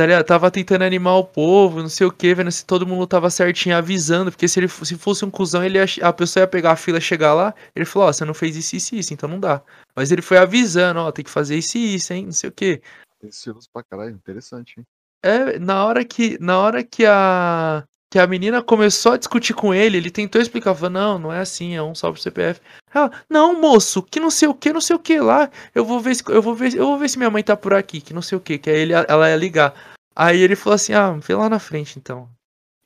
Tá? 0.08 0.24
Tava 0.24 0.52
tentando 0.52 0.84
animar 0.84 1.16
o 1.16 1.24
povo, 1.24 1.82
não 1.82 1.90
sei 1.90 2.08
o 2.08 2.12
que, 2.12 2.34
vendo 2.34 2.52
se 2.52 2.66
todo 2.66 2.86
mundo 2.86 3.06
tava 3.08 3.30
certinho, 3.30 3.76
avisando. 3.76 4.32
Porque 4.32 4.48
se 4.48 4.60
ele 4.60 4.68
se 4.68 4.98
fosse 4.98 5.26
um 5.26 5.32
cuzão, 5.32 5.64
ele 5.64 5.78
ia, 5.78 5.86
a 6.02 6.14
pessoa 6.14 6.44
ia 6.44 6.48
pegar 6.48 6.72
a 6.72 6.76
fila, 6.76 7.00
chegar 7.00 7.34
lá. 7.34 7.54
Ele 7.76 7.86
falou: 7.86 8.08
Ó, 8.08 8.14
você 8.14 8.26
não 8.26 8.34
fez 8.34 8.56
isso, 8.56 8.76
isso, 8.76 8.96
isso, 8.96 9.14
então 9.14 9.30
não 9.30 9.40
dá. 9.40 9.62
Mas 9.96 10.12
ele 10.12 10.22
foi 10.22 10.38
avisando: 10.38 11.00
Ó, 11.00 11.12
tem 11.12 11.26
que 11.26 11.32
fazer 11.32 11.58
isso 11.58 11.78
e 11.78 11.96
isso, 11.96 12.14
hein, 12.14 12.26
não 12.26 12.32
sei 12.32 12.50
o 12.50 12.54
que. 12.54 12.82
Precioso 13.20 13.68
pra 13.72 13.84
caralho, 13.84 14.12
interessante, 14.16 14.76
hein? 14.80 14.86
É, 15.22 15.60
na 15.60 15.84
hora 15.84 16.06
que, 16.06 16.38
na 16.40 16.60
hora 16.60 16.82
que 16.84 17.06
a 17.06 17.84
que 18.10 18.18
a 18.18 18.26
menina 18.26 18.62
começou 18.64 19.12
a 19.12 19.18
discutir 19.18 19.54
com 19.54 19.74
ele, 19.74 19.98
ele 19.98 20.10
tentou 20.10 20.42
explicar, 20.42 20.74
falou, 20.74 20.90
não, 20.90 21.20
não 21.20 21.34
é 21.34 21.40
assim, 21.40 21.76
é 21.76 21.84
um 21.84 21.94
só 21.94 22.12
pro 22.12 22.20
CPF. 22.22 22.60
Ela, 22.94 23.12
não, 23.30 23.60
moço, 23.60 24.02
que 24.02 24.20
não 24.20 24.32
sei 24.32 24.48
o 24.48 24.54
que, 24.54 24.74
não 24.74 24.82
sei 24.82 24.96
o 24.96 25.00
que 25.00 25.20
lá. 25.20 25.50
Eu 25.76 25.86
vou 25.86 26.00
ver 26.00 26.16
se 26.16 26.24
eu 26.28 26.42
vou 26.42 26.56
ver, 26.56 26.74
eu 26.74 26.86
vou 26.86 26.98
ver 26.98 27.08
se 27.08 27.18
minha 27.18 27.30
mãe 27.30 27.44
tá 27.44 27.56
por 27.56 27.74
aqui, 27.74 28.02
que 28.02 28.14
não 28.14 28.22
sei 28.22 28.38
o 28.38 28.42
que, 28.42 28.58
que 28.58 28.70
aí 28.70 28.80
ele, 28.80 28.94
ela 28.94 29.30
ia 29.30 29.36
ligar. 29.36 29.76
Aí 30.16 30.40
ele 30.40 30.56
falou 30.56 30.76
assim: 30.76 30.94
"Ah, 30.94 31.12
vê 31.12 31.36
lá 31.36 31.48
na 31.50 31.60
frente 31.60 32.00
então". 32.00 32.28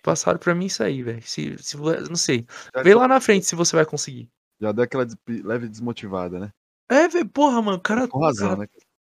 Passaram 0.04 0.38
pra 0.38 0.54
mim 0.54 0.66
isso 0.66 0.84
aí, 0.84 1.02
velho. 1.02 1.22
Se, 1.22 1.58
se 1.60 1.78
não 1.78 2.18
sei. 2.18 2.46
Vê 2.84 2.94
lá 2.94 3.08
na 3.08 3.22
frente 3.22 3.46
se 3.46 3.56
você 3.56 3.74
vai 3.74 3.86
conseguir. 3.86 4.28
Já 4.60 4.74
deu 4.74 4.84
aquela 4.84 5.08
leve 5.30 5.70
desmotivada, 5.70 6.40
né? 6.40 6.50
É, 6.92 7.08
velho, 7.08 7.28
porra, 7.30 7.62
mano, 7.62 7.80
cara, 7.80 8.08
Com 8.10 8.20
razão, 8.20 8.50
cara, 8.50 8.62
né? 8.62 8.68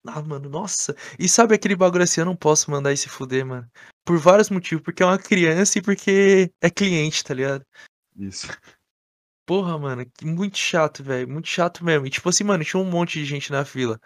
ah, 0.06 0.22
mano, 0.22 0.48
nossa. 0.48 0.96
E 1.18 1.28
sabe 1.28 1.54
aquele 1.54 1.76
bagulho 1.76 2.04
assim, 2.04 2.22
eu 2.22 2.24
não 2.24 2.34
posso 2.34 2.70
mandar 2.70 2.92
esse 2.92 3.08
fuder, 3.10 3.44
mano. 3.44 3.70
Por 4.08 4.16
vários 4.16 4.48
motivos, 4.48 4.82
porque 4.82 5.02
é 5.02 5.06
uma 5.06 5.18
criança 5.18 5.78
e 5.78 5.82
porque 5.82 6.50
é 6.62 6.70
cliente, 6.70 7.22
tá 7.22 7.34
ligado? 7.34 7.62
Isso. 8.16 8.48
Porra, 9.44 9.76
mano, 9.76 10.02
muito 10.22 10.56
chato, 10.56 11.04
velho. 11.04 11.28
Muito 11.28 11.46
chato 11.46 11.84
mesmo. 11.84 12.06
E 12.06 12.10
tipo 12.10 12.26
assim, 12.26 12.42
mano, 12.42 12.64
tinha 12.64 12.82
um 12.82 12.88
monte 12.88 13.18
de 13.18 13.26
gente 13.26 13.52
na 13.52 13.66
fila. 13.66 14.00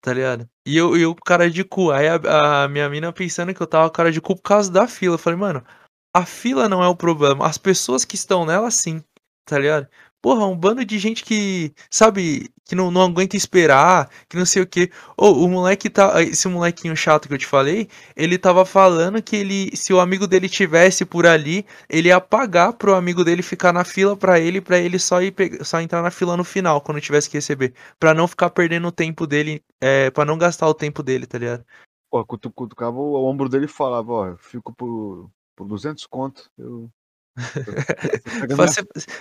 Tá 0.00 0.12
ligado? 0.12 0.48
E 0.64 0.76
eu, 0.76 0.96
eu 0.96 1.12
com 1.12 1.22
cara 1.24 1.50
de 1.50 1.64
cu. 1.64 1.90
Aí 1.90 2.06
a, 2.06 2.62
a 2.62 2.68
minha 2.68 2.88
mina 2.88 3.12
pensando 3.12 3.52
que 3.52 3.60
eu 3.60 3.66
tava 3.66 3.90
com 3.90 3.96
cara 3.96 4.12
de 4.12 4.20
cu 4.20 4.36
por 4.36 4.42
causa 4.42 4.70
da 4.70 4.86
fila. 4.86 5.14
Eu 5.14 5.18
falei, 5.18 5.40
mano, 5.40 5.66
a 6.14 6.24
fila 6.24 6.68
não 6.68 6.80
é 6.80 6.86
o 6.86 6.94
problema. 6.94 7.48
As 7.48 7.58
pessoas 7.58 8.04
que 8.04 8.14
estão 8.14 8.46
nela, 8.46 8.70
sim. 8.70 9.02
Tá 9.44 9.58
ligado? 9.58 9.88
Porra, 10.26 10.44
um 10.44 10.56
bando 10.56 10.84
de 10.84 10.98
gente 10.98 11.22
que, 11.22 11.72
sabe, 11.88 12.50
que 12.64 12.74
não, 12.74 12.90
não 12.90 13.02
aguenta 13.02 13.36
esperar, 13.36 14.10
que 14.28 14.36
não 14.36 14.44
sei 14.44 14.60
o 14.60 14.66
que. 14.66 14.90
Ou 15.16 15.36
oh, 15.36 15.44
o 15.44 15.48
moleque 15.48 15.88
tá. 15.88 16.20
Esse 16.20 16.48
molequinho 16.48 16.96
chato 16.96 17.28
que 17.28 17.34
eu 17.34 17.38
te 17.38 17.46
falei, 17.46 17.88
ele 18.16 18.36
tava 18.36 18.64
falando 18.64 19.22
que 19.22 19.36
ele. 19.36 19.70
Se 19.76 19.92
o 19.92 20.00
amigo 20.00 20.26
dele 20.26 20.48
tivesse 20.48 21.04
por 21.04 21.28
ali, 21.28 21.64
ele 21.88 22.08
ia 22.08 22.20
pagar 22.20 22.72
pro 22.72 22.96
amigo 22.96 23.22
dele 23.22 23.40
ficar 23.40 23.72
na 23.72 23.84
fila 23.84 24.16
pra 24.16 24.40
ele, 24.40 24.60
pra 24.60 24.78
ele 24.78 24.98
só 24.98 25.22
ir 25.22 25.32
só 25.62 25.80
entrar 25.80 26.02
na 26.02 26.10
fila 26.10 26.36
no 26.36 26.42
final, 26.42 26.80
quando 26.80 27.00
tivesse 27.00 27.30
que 27.30 27.36
receber. 27.36 27.72
Pra 27.96 28.12
não 28.12 28.26
ficar 28.26 28.50
perdendo 28.50 28.88
o 28.88 28.92
tempo 28.92 29.28
dele. 29.28 29.62
É, 29.80 30.10
pra 30.10 30.24
não 30.24 30.36
gastar 30.36 30.66
o 30.66 30.74
tempo 30.74 31.04
dele, 31.04 31.24
tá 31.24 31.38
ligado? 31.38 31.64
Pô, 32.10 32.26
cutucava 32.26 32.96
o 32.98 33.24
ombro 33.24 33.48
dele 33.48 33.66
e 33.66 33.68
falava, 33.68 34.12
ó, 34.12 34.36
fico 34.38 34.74
por, 34.74 35.30
por 35.54 35.68
200 35.68 36.04
conto, 36.06 36.50
eu 36.58 36.90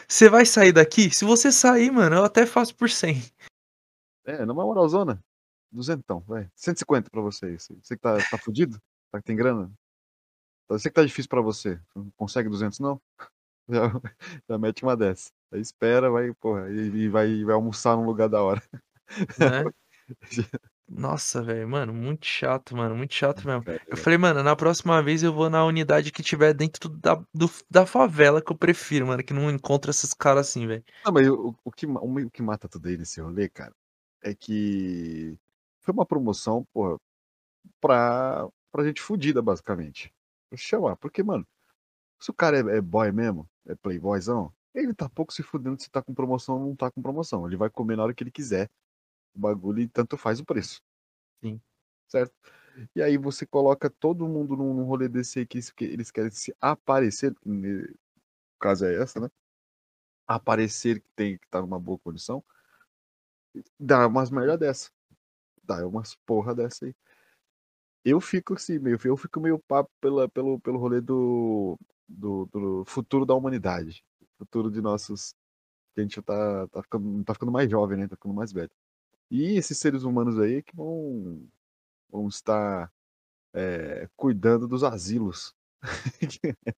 você 0.08 0.30
vai 0.30 0.46
sair 0.46 0.72
daqui? 0.72 1.10
Se 1.10 1.26
você 1.26 1.52
sair, 1.52 1.92
mano, 1.92 2.18
eu 2.18 2.24
até 2.24 2.46
faço 2.46 2.76
por 2.76 2.90
100. 2.90 3.22
É, 4.26 4.46
numa 4.46 4.64
moralzona. 4.64 5.22
Duzentão, 5.72 6.22
vai. 6.22 6.50
150 6.56 7.10
pra 7.10 7.22
você. 7.22 7.58
Você 7.58 7.96
que 7.96 8.02
tá, 8.02 8.18
tá 8.30 8.38
fudido? 8.38 8.82
Tá, 9.12 9.22
tem 9.22 9.36
grana? 9.36 9.72
Eu 10.70 10.80
sei 10.80 10.90
que 10.90 10.96
tá 10.96 11.06
difícil 11.06 11.30
pra 11.30 11.42
você. 11.42 11.80
Não 11.96 12.10
consegue 12.16 12.50
200, 12.50 12.80
não? 12.80 13.02
Já, 13.68 13.90
já 14.48 14.60
mete 14.60 14.84
uma 14.84 14.96
dessa. 14.96 15.32
Aí 15.52 15.60
espera, 15.60 16.12
vai, 16.12 16.32
porra, 16.36 16.70
e, 16.70 17.06
e 17.06 17.10
vai, 17.10 17.44
vai 17.44 17.56
almoçar 17.56 17.98
num 17.98 18.06
lugar 18.06 18.30
da 18.30 18.44
hora. 18.44 18.62
Né? 19.40 19.64
Nossa, 20.88 21.42
velho, 21.42 21.68
mano, 21.68 21.92
muito 21.94 22.26
chato, 22.26 22.76
mano, 22.76 22.96
muito 22.96 23.14
chato 23.14 23.46
mesmo. 23.46 23.64
Eu 23.88 23.98
falei, 23.98 24.20
mano, 24.20 24.44
na 24.44 24.56
próxima 24.56 25.02
vez 25.02 25.24
eu 25.24 25.34
vou 25.34 25.50
na 25.50 25.66
unidade 25.66 26.12
que 26.12 26.22
tiver 26.22 26.54
dentro 26.54 26.88
da, 26.90 27.16
do, 27.34 27.50
da 27.70 27.86
favela 27.88 28.42
que 28.42 28.52
eu 28.52 28.58
prefiro, 28.58 29.08
mano, 29.08 29.24
que 29.24 29.34
não 29.34 29.50
encontra 29.50 29.90
esses 29.90 30.14
caras 30.14 30.48
assim, 30.48 30.68
velho. 30.68 30.84
Não, 31.04 31.12
mas 31.12 31.28
o, 31.28 31.56
o, 31.64 31.72
que, 31.72 31.88
o 31.88 32.30
que 32.30 32.42
mata 32.42 32.70
tudo 32.70 32.88
aí 32.88 32.98
nesse 32.98 33.20
rolê, 33.20 33.50
cara, 33.50 33.74
é 34.22 34.36
que 34.36 35.36
foi 35.82 35.94
uma 35.94 36.06
promoção, 36.06 36.66
porra, 36.72 36.98
pra, 37.82 38.48
pra 38.72 38.84
gente 38.84 39.02
fudida, 39.02 39.42
basicamente. 39.42 40.14
Pra 40.50 40.58
chamar, 40.58 40.96
porque, 40.98 41.24
mano, 41.24 41.48
se 42.20 42.30
o 42.30 42.34
cara 42.34 42.58
é, 42.58 42.78
é 42.78 42.82
boy 42.82 43.12
mesmo, 43.12 43.50
é 43.68 43.76
playboyzão, 43.76 44.54
ele 44.74 44.94
tá 44.94 45.10
pouco 45.10 45.34
se 45.34 45.42
fudendo 45.42 45.82
se 45.82 45.90
tá 45.90 46.02
com 46.02 46.14
promoção 46.14 46.56
ou 46.56 46.68
não 46.68 46.76
tá 46.76 46.92
com 46.92 47.02
promoção. 47.02 47.48
Ele 47.48 47.58
vai 47.58 47.70
comer 47.70 47.96
na 47.96 48.04
hora 48.04 48.14
que 48.14 48.24
ele 48.24 48.32
quiser 48.32 48.70
o 49.36 49.40
bagulho 49.40 49.82
e 49.82 49.88
tanto 49.88 50.18
faz 50.18 50.40
o 50.40 50.46
preço. 50.46 50.82
Sim. 51.44 51.62
Certo? 52.08 52.34
E 52.96 53.02
aí 53.02 53.18
você 53.18 53.46
coloca 53.46 53.90
todo 53.90 54.28
mundo 54.28 54.56
num, 54.56 54.74
num 54.74 54.84
rolê 54.84 55.08
desse 55.08 55.40
aí 55.40 55.46
que 55.46 55.60
eles 55.80 56.12
querem 56.12 56.32
se 56.32 56.56
aparecer, 56.60 57.36
no 57.46 57.88
caso 58.60 58.86
é 58.86 59.02
essa, 59.02 59.20
né? 59.20 59.30
Aparecer 60.28 61.02
que 61.02 61.10
tem 61.16 61.38
que 61.38 61.46
estar 61.46 61.60
tá 61.60 61.62
numa 61.62 61.80
boa 61.80 62.00
condição. 62.00 62.44
Dá 63.80 64.08
umas 64.08 64.30
merda 64.30 64.58
dessa. 64.58 64.90
Dá 65.64 65.86
umas 65.88 66.16
porra 66.26 66.54
dessa 66.54 66.86
aí. 66.86 66.96
Eu 68.04 68.22
fico 68.22 68.54
assim, 68.54 68.78
meio, 68.78 69.00
eu 69.04 69.18
fico 69.18 69.40
meio 69.40 69.60
papo 69.60 69.90
pela, 70.00 70.30
pelo, 70.30 70.60
pelo 70.60 70.78
rolê 70.78 71.02
do, 71.02 71.78
do, 72.08 72.46
do 72.52 72.86
futuro 72.86 73.26
da 73.26 73.34
humanidade. 73.34 74.04
Futuro 74.38 74.70
de 74.70 74.82
nossos. 74.82 75.34
Que 75.94 76.02
a 76.02 76.04
gente 76.04 76.22
tá, 76.22 76.68
tá, 76.68 76.84
ficando, 76.84 77.24
tá 77.24 77.34
ficando 77.34 77.52
mais 77.52 77.70
jovem, 77.70 77.98
né? 77.98 78.08
Tá 78.08 78.16
ficando 78.16 78.36
mais 78.36 78.52
velho. 78.52 78.72
E 79.30 79.58
esses 79.58 79.78
seres 79.78 80.04
humanos 80.04 80.40
aí 80.40 80.62
que 80.62 80.76
vão, 80.76 81.48
vão 82.10 82.28
estar 82.28 82.92
é, 83.54 84.08
cuidando 84.16 84.68
dos 84.68 84.84
asilos. 84.84 85.56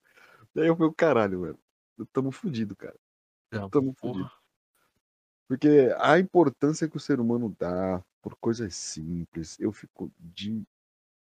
Daí 0.54 0.68
eu 0.68 0.76
falei, 0.76 0.92
caralho, 0.96 1.40
mano. 1.40 1.58
Tamo 2.12 2.30
fudido, 2.30 2.76
cara. 2.76 2.96
Tamo 3.70 3.94
fudido. 3.94 4.30
Porque 5.48 5.94
a 5.98 6.18
importância 6.18 6.88
que 6.88 6.96
o 6.96 7.00
ser 7.00 7.20
humano 7.20 7.54
dá 7.58 8.04
por 8.20 8.36
coisas 8.36 8.74
simples, 8.74 9.58
eu 9.58 9.72
fico 9.72 10.12
de 10.18 10.62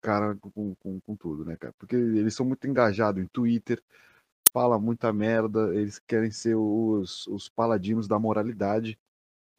cara 0.01 0.35
com, 0.37 0.75
com, 0.75 1.01
com 1.01 1.17
tudo, 1.17 1.45
né, 1.45 1.57
cara? 1.57 1.73
Porque 1.79 1.95
eles 1.95 2.35
são 2.35 2.45
muito 2.45 2.67
engajados 2.67 3.23
em 3.23 3.27
Twitter, 3.29 3.81
fala 4.53 4.79
muita 4.79 5.13
merda, 5.13 5.75
eles 5.75 5.99
querem 6.01 6.31
ser 6.31 6.57
os, 6.57 7.27
os 7.29 7.49
paladinos 7.49 8.09
da 8.09 8.19
moralidade. 8.19 8.99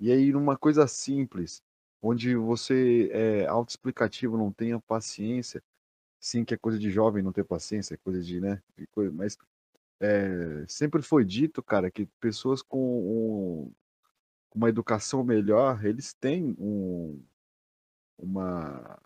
E 0.01 0.11
aí, 0.11 0.31
numa 0.31 0.57
coisa 0.57 0.87
simples, 0.87 1.61
onde 2.01 2.35
você 2.35 3.07
é 3.13 3.45
autoexplicativo, 3.45 4.35
não 4.35 4.51
tenha 4.51 4.79
paciência, 4.79 5.63
sim, 6.19 6.43
que 6.43 6.55
é 6.55 6.57
coisa 6.57 6.79
de 6.79 6.89
jovem 6.89 7.21
não 7.21 7.31
ter 7.31 7.43
paciência, 7.43 7.93
é 7.93 7.97
coisa 7.97 8.19
de, 8.19 8.41
né? 8.41 8.63
Mas 9.13 9.37
é, 9.99 10.65
sempre 10.67 11.03
foi 11.03 11.23
dito, 11.23 11.61
cara, 11.61 11.91
que 11.91 12.07
pessoas 12.19 12.63
com 12.63 12.79
um, 12.79 13.71
uma 14.55 14.69
educação 14.69 15.23
melhor, 15.23 15.85
eles 15.85 16.15
têm 16.15 16.55
um, 16.57 17.23
uma, 18.17 18.99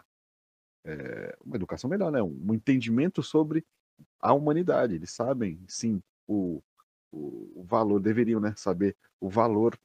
é, 0.85 1.37
uma 1.43 1.57
educação 1.57 1.89
melhor, 1.89 2.09
né? 2.09 2.23
Um 2.23 2.53
entendimento 2.53 3.21
sobre 3.21 3.65
a 4.21 4.33
humanidade. 4.33 4.95
Eles 4.95 5.11
sabem, 5.11 5.59
sim, 5.67 6.01
o, 6.25 6.63
o, 7.11 7.51
o 7.61 7.63
valor, 7.65 7.99
deveriam, 7.99 8.39
né? 8.39 8.53
Saber 8.55 8.95
o 9.19 9.29
valor 9.29 9.77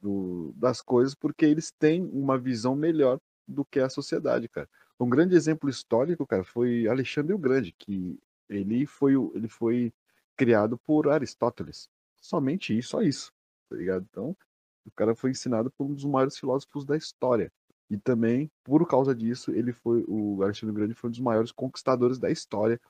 do, 0.00 0.52
das 0.56 0.80
coisas, 0.80 1.14
porque 1.14 1.44
eles 1.44 1.70
têm 1.70 2.04
uma 2.12 2.38
visão 2.38 2.74
melhor 2.76 3.18
do 3.46 3.64
que 3.64 3.80
a 3.80 3.88
sociedade, 3.88 4.48
cara. 4.48 4.68
Um 4.98 5.08
grande 5.08 5.34
exemplo 5.34 5.68
histórico, 5.68 6.26
cara, 6.26 6.44
foi 6.44 6.86
Alexandre 6.88 7.34
o 7.34 7.38
Grande, 7.38 7.74
que 7.78 8.18
ele 8.48 8.86
foi, 8.86 9.14
ele 9.34 9.48
foi 9.48 9.92
criado 10.36 10.78
por 10.78 11.08
Aristóteles. 11.08 11.88
Somente 12.16 12.76
isso, 12.76 12.90
só 12.90 13.02
isso, 13.02 13.32
tá 13.68 13.76
ligado? 13.76 14.06
Então, 14.10 14.36
o 14.84 14.90
cara 14.90 15.14
foi 15.14 15.30
ensinado 15.30 15.70
por 15.70 15.84
um 15.86 15.94
dos 15.94 16.04
maiores 16.04 16.38
filósofos 16.38 16.84
da 16.84 16.96
história. 16.96 17.52
E 17.88 17.96
também, 17.96 18.50
por 18.64 18.86
causa 18.88 19.14
disso, 19.14 19.52
ele 19.52 19.72
foi 19.72 20.04
o 20.08 20.42
Alexandre 20.42 20.72
o 20.72 20.74
Grande 20.74 20.94
foi 20.94 21.08
um 21.08 21.12
dos 21.12 21.20
maiores 21.20 21.52
conquistadores 21.52 22.18
da 22.18 22.30
história 22.30 22.80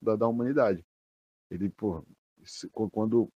da, 0.00 0.16
da 0.16 0.28
humanidade. 0.28 0.84
Ele, 1.50 1.68
pô, 1.70 2.04
quando 2.92 3.30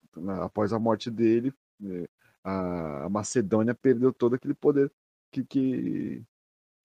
após 0.42 0.72
a 0.72 0.78
morte 0.78 1.10
dele, 1.10 1.52
é, 1.84 2.08
a 2.46 3.08
Macedônia 3.08 3.74
perdeu 3.74 4.12
todo 4.12 4.36
aquele 4.36 4.54
poder 4.54 4.90
que, 5.32 5.44
que, 5.44 6.24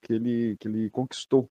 que, 0.02 0.14
ele, 0.14 0.58
que 0.58 0.68
ele 0.68 0.90
conquistou. 0.90 1.50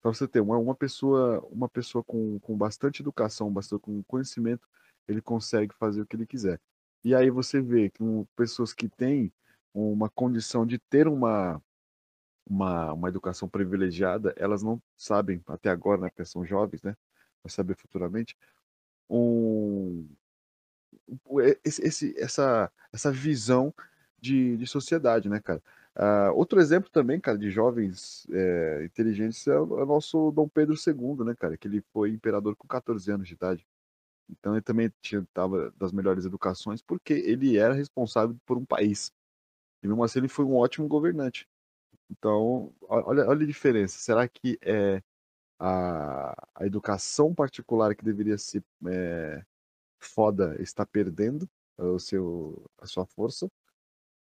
Para 0.00 0.12
você 0.12 0.26
ter 0.26 0.40
uma, 0.40 0.56
uma 0.58 0.74
pessoa, 0.74 1.40
uma 1.50 1.68
pessoa 1.68 2.02
com, 2.02 2.40
com 2.40 2.56
bastante 2.56 3.02
educação, 3.02 3.52
bastante 3.52 3.82
com 3.82 4.02
conhecimento, 4.04 4.66
ele 5.06 5.20
consegue 5.20 5.74
fazer 5.74 6.00
o 6.00 6.06
que 6.06 6.16
ele 6.16 6.26
quiser. 6.26 6.58
E 7.04 7.14
aí 7.14 7.30
você 7.30 7.60
vê 7.60 7.90
que 7.90 8.02
um, 8.02 8.24
pessoas 8.34 8.72
que 8.72 8.88
têm 8.88 9.30
uma 9.74 10.08
condição 10.08 10.66
de 10.66 10.78
ter 10.78 11.06
uma, 11.06 11.60
uma, 12.46 12.94
uma 12.94 13.08
educação 13.08 13.48
privilegiada, 13.48 14.32
elas 14.36 14.62
não 14.62 14.80
sabem 14.96 15.42
até 15.46 15.68
agora, 15.68 16.00
né, 16.00 16.08
porque 16.08 16.24
são 16.24 16.44
jovens, 16.44 16.82
né, 16.82 16.96
vai 17.42 17.50
saber 17.50 17.76
futuramente, 17.76 18.36
um, 19.10 20.08
esse, 21.64 21.82
esse, 21.82 22.14
essa, 22.18 22.70
essa 22.92 23.10
visão 23.12 23.74
de, 24.20 24.56
de 24.56 24.66
sociedade, 24.66 25.28
né, 25.28 25.40
cara? 25.40 25.62
Uh, 25.94 26.32
outro 26.34 26.58
exemplo 26.58 26.88
também, 26.90 27.20
cara, 27.20 27.36
de 27.36 27.50
jovens 27.50 28.26
é, 28.30 28.84
inteligentes 28.84 29.46
é 29.46 29.58
o, 29.58 29.78
é 29.78 29.82
o, 29.82 29.86
nosso 29.86 30.30
Dom 30.30 30.48
Pedro 30.48 30.74
II, 30.74 31.24
né, 31.24 31.34
cara? 31.34 31.56
Que 31.56 31.68
ele 31.68 31.82
foi 31.92 32.10
imperador 32.10 32.56
com 32.56 32.66
14 32.66 33.10
anos 33.10 33.28
de 33.28 33.34
idade. 33.34 33.66
Então 34.30 34.54
ele 34.54 34.62
também 34.62 34.90
tinha, 35.02 35.26
tava 35.34 35.72
das 35.76 35.92
melhores 35.92 36.24
educações 36.24 36.80
porque 36.80 37.12
ele 37.12 37.58
era 37.58 37.74
responsável 37.74 38.36
por 38.46 38.56
um 38.56 38.64
país. 38.64 39.12
E 39.82 39.88
mesmo 39.88 40.02
assim 40.04 40.20
ele 40.20 40.28
foi 40.28 40.44
um 40.44 40.56
ótimo 40.56 40.88
governante. 40.88 41.46
Então, 42.10 42.72
olha, 42.82 43.26
olha 43.28 43.44
a 43.44 43.46
diferença. 43.46 43.98
Será 43.98 44.28
que 44.28 44.58
é 44.62 45.02
a, 45.58 46.34
a 46.54 46.66
educação 46.66 47.34
particular 47.34 47.94
que 47.94 48.04
deveria 48.04 48.38
ser 48.38 48.64
é, 48.86 49.44
foda 50.02 50.56
está 50.60 50.84
perdendo 50.84 51.48
o 51.78 51.98
seu, 51.98 52.70
a 52.78 52.86
sua 52.86 53.06
força? 53.06 53.48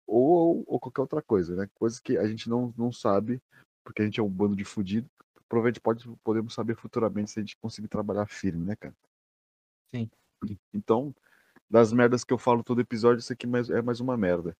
Ou, 0.07 0.63
ou 0.67 0.79
qualquer 0.79 1.01
outra 1.01 1.21
coisa, 1.21 1.55
né? 1.55 1.69
Coisas 1.75 1.99
que 1.99 2.17
a 2.17 2.27
gente 2.27 2.49
não, 2.49 2.73
não 2.77 2.91
sabe, 2.91 3.41
porque 3.83 4.01
a 4.01 4.05
gente 4.05 4.19
é 4.19 4.23
um 4.23 4.29
bando 4.29 4.55
de 4.55 4.65
fudido. 4.65 5.09
Provavelmente 5.47 5.81
pode, 5.81 6.07
podemos 6.23 6.53
saber 6.53 6.75
futuramente 6.75 7.31
se 7.31 7.39
a 7.39 7.41
gente 7.41 7.57
conseguir 7.57 7.87
trabalhar 7.87 8.25
firme, 8.27 8.65
né, 8.65 8.75
cara? 8.75 8.95
Sim. 9.93 10.09
Então, 10.73 11.13
das 11.69 11.93
merdas 11.93 12.23
que 12.23 12.33
eu 12.33 12.37
falo 12.37 12.63
todo 12.63 12.81
episódio, 12.81 13.19
isso 13.19 13.33
aqui 13.33 13.45
é 13.45 13.81
mais 13.81 13.99
uma 13.99 14.17
merda. 14.17 14.55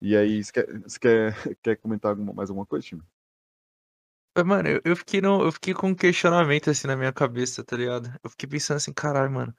E 0.00 0.16
aí, 0.16 0.42
você 0.42 0.52
quer, 0.52 0.80
você 0.80 0.98
quer, 0.98 1.34
quer 1.62 1.76
comentar 1.76 2.10
alguma, 2.10 2.32
mais 2.32 2.50
alguma 2.50 2.66
coisa, 2.66 2.86
time? 2.86 3.02
Mano, 4.44 4.68
eu, 4.68 4.80
eu, 4.84 4.96
fiquei 4.96 5.20
no, 5.20 5.44
eu 5.44 5.52
fiquei 5.52 5.72
com 5.72 5.88
um 5.88 5.94
questionamento 5.94 6.68
assim 6.68 6.88
na 6.88 6.96
minha 6.96 7.12
cabeça, 7.12 7.62
tá 7.62 7.76
ligado? 7.76 8.12
Eu 8.22 8.28
fiquei 8.30 8.48
pensando 8.48 8.78
assim, 8.78 8.92
caralho, 8.92 9.30
mano, 9.30 9.54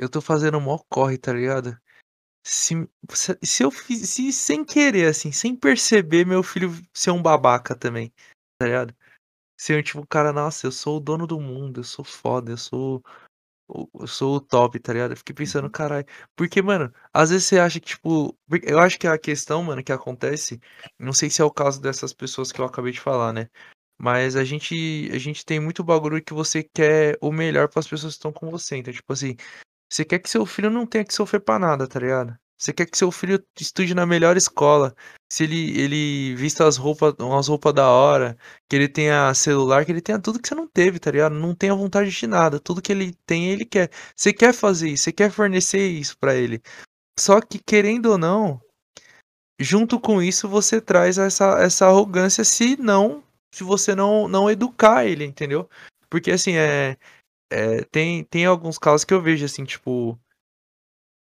eu 0.00 0.08
tô 0.08 0.20
fazendo 0.20 0.60
mó 0.60 0.78
corre, 0.88 1.18
tá 1.18 1.32
ligado? 1.32 1.78
Se, 2.44 2.74
se, 3.10 3.38
se 3.42 3.62
eu 3.64 3.70
fiz, 3.70 4.08
se 4.10 4.32
sem 4.32 4.64
querer, 4.64 5.08
assim, 5.08 5.32
sem 5.32 5.54
perceber, 5.56 6.26
meu 6.26 6.42
filho 6.42 6.70
ser 6.94 7.10
um 7.12 7.22
babaca 7.22 7.76
também, 7.76 8.12
tá 8.58 8.66
ligado? 8.66 8.94
Ser 9.60 9.82
tipo, 9.84 10.06
cara, 10.06 10.32
nossa, 10.32 10.66
eu 10.66 10.72
sou 10.72 10.98
o 10.98 11.00
dono 11.00 11.26
do 11.26 11.40
mundo, 11.40 11.80
eu 11.80 11.84
sou 11.84 12.04
foda, 12.04 12.52
eu 12.52 12.58
sou 12.58 13.02
eu 13.94 14.06
sou 14.06 14.36
o 14.36 14.40
top, 14.40 14.78
tá 14.80 14.92
ligado? 14.92 15.12
Eu 15.12 15.16
fiquei 15.16 15.34
pensando, 15.34 15.64
Uhum. 15.66 15.70
caralho. 15.70 16.06
Porque, 16.36 16.60
mano, 16.60 16.92
às 17.12 17.30
vezes 17.30 17.46
você 17.46 17.58
acha 17.58 17.78
que, 17.80 17.86
tipo. 17.86 18.36
Eu 18.64 18.78
acho 18.80 18.98
que 18.98 19.06
a 19.06 19.18
questão, 19.18 19.62
mano, 19.62 19.82
que 19.84 19.92
acontece. 19.92 20.60
Não 20.98 21.12
sei 21.12 21.30
se 21.30 21.40
é 21.40 21.44
o 21.44 21.50
caso 21.50 21.80
dessas 21.80 22.12
pessoas 22.12 22.50
que 22.52 22.60
eu 22.60 22.64
acabei 22.64 22.92
de 22.92 23.00
falar, 23.00 23.32
né? 23.32 23.48
Mas 23.98 24.34
a 24.36 24.44
gente, 24.44 25.10
a 25.12 25.18
gente 25.18 25.44
tem 25.44 25.60
muito 25.60 25.84
bagulho 25.84 26.22
que 26.24 26.32
você 26.32 26.62
quer 26.62 27.16
o 27.20 27.30
melhor 27.30 27.68
para 27.68 27.80
as 27.80 27.88
pessoas 27.88 28.14
que 28.14 28.18
estão 28.18 28.32
com 28.32 28.50
você. 28.50 28.76
Então, 28.76 28.92
tipo 28.92 29.12
assim, 29.12 29.36
você 29.90 30.04
quer 30.04 30.20
que 30.20 30.30
seu 30.30 30.46
filho 30.46 30.70
não 30.70 30.86
tenha 30.86 31.04
que 31.04 31.12
sofrer 31.14 31.40
pra 31.40 31.58
nada, 31.58 31.86
tá 31.88 31.98
ligado? 31.98 32.38
Você 32.60 32.74
quer 32.74 32.86
que 32.86 32.96
seu 32.96 33.10
filho 33.10 33.42
estude 33.58 33.94
na 33.94 34.04
melhor 34.04 34.36
escola, 34.36 34.94
se 35.32 35.44
ele, 35.44 35.80
ele 35.80 36.34
vista 36.36 36.66
as 36.68 36.76
roupas, 36.76 37.14
umas 37.18 37.48
roupas 37.48 37.72
da 37.72 37.88
hora, 37.88 38.36
que 38.68 38.76
ele 38.76 38.86
tenha 38.86 39.32
celular, 39.32 39.84
que 39.84 39.90
ele 39.90 40.02
tenha 40.02 40.18
tudo 40.20 40.38
que 40.40 40.46
você 40.46 40.54
não 40.54 40.68
teve, 40.68 40.98
tá 40.98 41.10
ligado? 41.10 41.34
Não 41.34 41.54
tenha 41.54 41.74
vontade 41.74 42.10
de 42.10 42.26
nada, 42.26 42.60
tudo 42.60 42.82
que 42.82 42.92
ele 42.92 43.14
tem, 43.26 43.50
ele 43.50 43.64
quer. 43.64 43.90
Você 44.14 44.32
quer 44.32 44.52
fazer 44.52 44.90
isso, 44.90 45.04
você 45.04 45.12
quer 45.12 45.30
fornecer 45.30 45.88
isso 45.88 46.18
para 46.18 46.34
ele. 46.34 46.60
Só 47.18 47.40
que 47.40 47.58
querendo 47.58 48.06
ou 48.06 48.18
não, 48.18 48.60
junto 49.58 49.98
com 50.00 50.22
isso 50.22 50.48
você 50.48 50.80
traz 50.80 51.18
essa, 51.18 51.58
essa 51.62 51.86
arrogância 51.86 52.44
se 52.44 52.76
não, 52.76 53.24
se 53.54 53.64
você 53.64 53.94
não 53.94 54.28
não 54.28 54.50
educar 54.50 55.06
ele, 55.06 55.24
entendeu? 55.24 55.68
Porque 56.10 56.30
assim, 56.30 56.56
é, 56.56 56.96
é 57.50 57.82
tem 57.84 58.24
tem 58.24 58.46
alguns 58.46 58.78
casos 58.78 59.04
que 59.04 59.14
eu 59.14 59.22
vejo 59.22 59.44
assim, 59.44 59.64
tipo, 59.64 60.18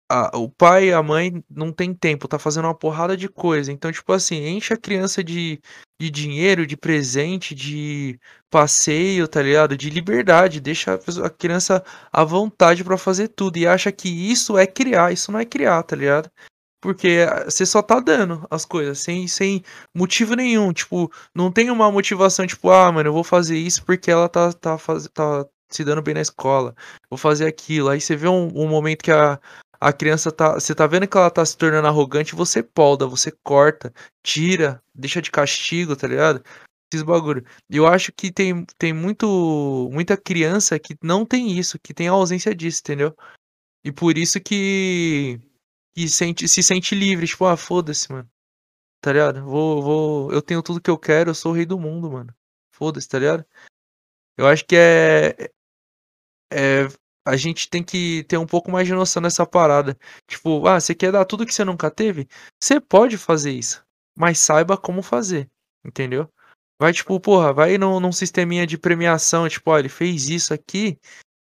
a, 0.09 0.37
o 0.37 0.49
pai 0.49 0.89
e 0.89 0.93
a 0.93 1.03
mãe 1.03 1.43
não 1.49 1.71
tem 1.71 1.93
tempo, 1.93 2.27
tá 2.27 2.39
fazendo 2.39 2.65
uma 2.65 2.75
porrada 2.75 3.15
de 3.17 3.27
coisa. 3.27 3.71
Então, 3.71 3.91
tipo 3.91 4.11
assim, 4.13 4.47
enche 4.47 4.73
a 4.73 4.77
criança 4.77 5.23
de, 5.23 5.59
de 5.99 6.09
dinheiro, 6.09 6.65
de 6.65 6.77
presente, 6.77 7.53
de 7.53 8.19
passeio, 8.49 9.27
tá 9.27 9.41
ligado? 9.41 9.77
De 9.77 9.89
liberdade, 9.89 10.61
deixa 10.61 10.93
a, 11.23 11.29
criança 11.29 11.83
à 12.11 12.23
vontade 12.23 12.83
para 12.83 12.97
fazer 12.97 13.29
tudo 13.29 13.57
e 13.57 13.67
acha 13.67 13.91
que 13.91 14.09
isso 14.09 14.57
é 14.57 14.65
criar, 14.65 15.11
isso 15.11 15.31
não 15.31 15.39
é 15.39 15.45
criar, 15.45 15.83
tá 15.83 15.95
ligado? 15.95 16.31
Porque 16.81 17.25
você 17.45 17.65
só 17.65 17.81
tá 17.81 17.99
dando 17.99 18.45
as 18.51 18.63
coisas 18.63 18.99
sem, 18.99 19.27
sem 19.27 19.63
motivo 19.95 20.35
nenhum. 20.35 20.71
Tipo, 20.71 21.11
não 21.35 21.51
tem 21.51 21.69
uma 21.71 21.91
motivação, 21.91 22.45
tipo, 22.47 22.69
ah, 22.69 22.91
mano, 22.91 23.09
eu 23.09 23.13
vou 23.13 23.23
fazer 23.23 23.57
isso 23.57 23.83
porque 23.83 24.11
ela 24.11 24.29
tá, 24.29 24.53
tá, 24.53 24.77
faz, 24.77 25.07
tá 25.13 25.45
se 25.69 25.83
dando 25.83 26.01
bem 26.01 26.13
na 26.13 26.21
escola. 26.21 26.75
Vou 27.09 27.17
fazer 27.17 27.47
aquilo. 27.47 27.89
Aí 27.89 28.01
você 28.01 28.15
vê 28.15 28.27
um, 28.27 28.47
um 28.55 28.67
momento 28.67 29.03
que 29.03 29.11
a, 29.11 29.39
a 29.79 29.93
criança 29.93 30.31
tá. 30.31 30.53
Você 30.55 30.73
tá 30.75 30.87
vendo 30.87 31.07
que 31.07 31.17
ela 31.17 31.29
tá 31.29 31.45
se 31.45 31.57
tornando 31.57 31.87
arrogante, 31.87 32.35
você 32.35 32.63
polda, 32.63 33.07
você 33.07 33.31
corta, 33.43 33.93
tira, 34.23 34.81
deixa 34.93 35.21
de 35.21 35.31
castigo, 35.31 35.95
tá 35.95 36.07
ligado? 36.07 36.43
Esses 36.91 37.03
bagulho. 37.03 37.45
Eu 37.69 37.85
acho 37.85 38.11
que 38.13 38.31
tem, 38.31 38.65
tem 38.77 38.93
muito, 38.93 39.89
muita 39.91 40.15
criança 40.15 40.79
que 40.79 40.95
não 41.03 41.25
tem 41.25 41.57
isso, 41.57 41.77
que 41.79 41.93
tem 41.93 42.07
a 42.07 42.11
ausência 42.11 42.55
disso, 42.55 42.81
entendeu? 42.81 43.15
E 43.83 43.91
por 43.91 44.17
isso 44.17 44.39
que, 44.39 45.39
que 45.95 46.07
sente, 46.09 46.47
se 46.47 46.63
sente 46.63 46.95
livre, 46.95 47.27
tipo, 47.27 47.45
ah, 47.45 47.57
foda-se, 47.57 48.11
mano. 48.11 48.29
Tá 49.01 49.13
ligado? 49.13 49.43
Vou, 49.43 49.81
vou, 49.81 50.31
eu 50.33 50.41
tenho 50.41 50.63
tudo 50.63 50.81
que 50.81 50.89
eu 50.89 50.97
quero, 50.97 51.29
eu 51.31 51.35
sou 51.35 51.51
o 51.51 51.55
rei 51.55 51.65
do 51.65 51.79
mundo, 51.79 52.11
mano. 52.11 52.33
Foda-se, 52.71 53.07
tá 53.07 53.19
ligado? 53.19 53.45
Eu 54.37 54.47
acho 54.47 54.65
que 54.65 54.75
é, 54.75 55.51
é 56.51 56.87
a 57.27 57.35
gente 57.35 57.69
tem 57.69 57.83
que 57.83 58.23
ter 58.23 58.37
um 58.37 58.45
pouco 58.45 58.71
mais 58.71 58.87
de 58.87 58.93
noção 58.93 59.21
nessa 59.21 59.45
parada. 59.45 59.97
Tipo, 60.25 60.65
ah, 60.65 60.79
você 60.79 60.95
quer 60.95 61.11
dar 61.11 61.25
tudo 61.25 61.45
que 61.45 61.53
você 61.53 61.65
nunca 61.65 61.91
teve? 61.91 62.25
Você 62.57 62.79
pode 62.79 63.17
fazer 63.17 63.51
isso, 63.51 63.83
mas 64.17 64.39
saiba 64.39 64.77
como 64.77 65.01
fazer, 65.01 65.49
entendeu? 65.85 66.29
Vai, 66.79 66.93
tipo, 66.93 67.19
porra, 67.19 67.51
vai 67.51 67.77
num, 67.77 67.99
num 67.99 68.13
sisteminha 68.13 68.65
de 68.65 68.77
premiação, 68.77 69.49
tipo, 69.49 69.71
ó, 69.71 69.77
ele 69.77 69.89
fez 69.89 70.29
isso 70.29 70.53
aqui, 70.53 70.97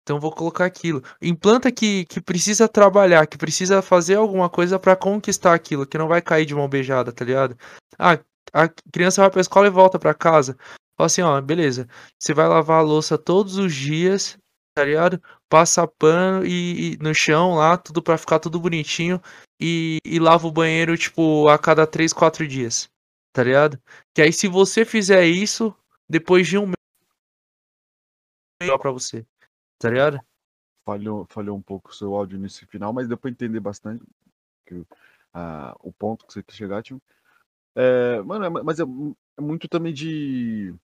então 0.03 0.21
vou 0.21 0.33
colocar 0.33 0.67
aquilo. 0.67 1.03
Implanta 1.23 1.73
que, 1.73 2.05
que 2.05 2.21
precisa 2.21 2.69
trabalhar, 2.69 3.27
que 3.27 3.39
precisa 3.39 3.81
fazer 3.81 4.17
alguma 4.17 4.51
coisa 4.51 4.79
para 4.79 4.97
conquistar 4.97 5.55
aquilo, 5.55 5.87
que 5.87 5.97
não 5.97 6.09
vai 6.09 6.21
cair 6.21 6.45
de 6.45 6.55
mão 6.55 6.69
beijada, 6.69 7.13
tá 7.13 7.25
ligado? 7.25 7.57
Ah, 7.99 8.19
a 8.53 8.69
criança 8.93 9.23
vai 9.23 9.31
pra 9.31 9.41
escola 9.41 9.69
e 9.69 9.71
volta 9.71 9.99
para 9.99 10.13
casa. 10.13 10.57
Fala 10.97 11.07
assim, 11.07 11.23
ó, 11.23 11.41
beleza. 11.41 11.89
Você 12.19 12.35
vai 12.35 12.47
lavar 12.47 12.81
a 12.81 12.83
louça 12.83 13.17
todos 13.17 13.57
os 13.57 13.75
dias, 13.75 14.37
tá 14.75 14.85
ligado? 14.85 15.23
Passa 15.49 15.87
pano 15.87 16.45
e, 16.47 16.95
e 16.95 16.97
no 16.99 17.15
chão 17.15 17.55
lá, 17.55 17.77
tudo 17.77 18.03
para 18.03 18.19
ficar 18.19 18.39
tudo 18.39 18.61
bonitinho 18.61 19.21
e, 19.61 19.99
e, 20.05 20.19
lava 20.19 20.47
o 20.47 20.53
banheiro, 20.53 20.97
tipo, 20.97 21.49
a 21.49 21.59
cada 21.59 21.87
3, 21.87 22.13
4 22.13 22.47
dias, 22.47 22.91
tá 23.33 23.43
ligado? 23.45 23.81
Que 24.15 24.23
aí 24.23 24.33
se 24.33 24.49
você 24.49 24.85
fizer 24.85 25.25
isso, 25.27 25.75
depois 26.09 26.47
de 26.49 26.59
um 26.59 26.67
mês, 26.67 26.75
melhor 28.63 28.79
pra 28.79 28.91
você, 28.91 29.27
tá 29.79 29.91
ligado? 29.91 30.19
Falhou, 30.85 31.27
falhou 31.29 31.57
um 31.57 31.63
pouco 31.63 31.91
o 31.91 31.95
seu 31.95 32.15
áudio 32.15 32.39
nesse 32.39 32.67
final, 32.67 32.93
mas 32.93 33.07
deu 33.07 33.17
pra 33.17 33.31
entender 33.31 33.61
bastante 33.61 34.05
que, 34.67 34.85
o 35.81 35.93
ponto 35.93 36.27
que 36.27 36.33
você 36.33 36.43
quer 36.43 36.55
chegar, 36.55 36.83
tipo. 36.83 37.01
É, 37.75 38.21
mano, 38.23 38.45
é, 38.45 38.51
mas 38.63 38.81
é, 38.81 38.83
é 38.83 39.41
muito 39.41 39.69
também 39.69 39.95
de 39.95 40.75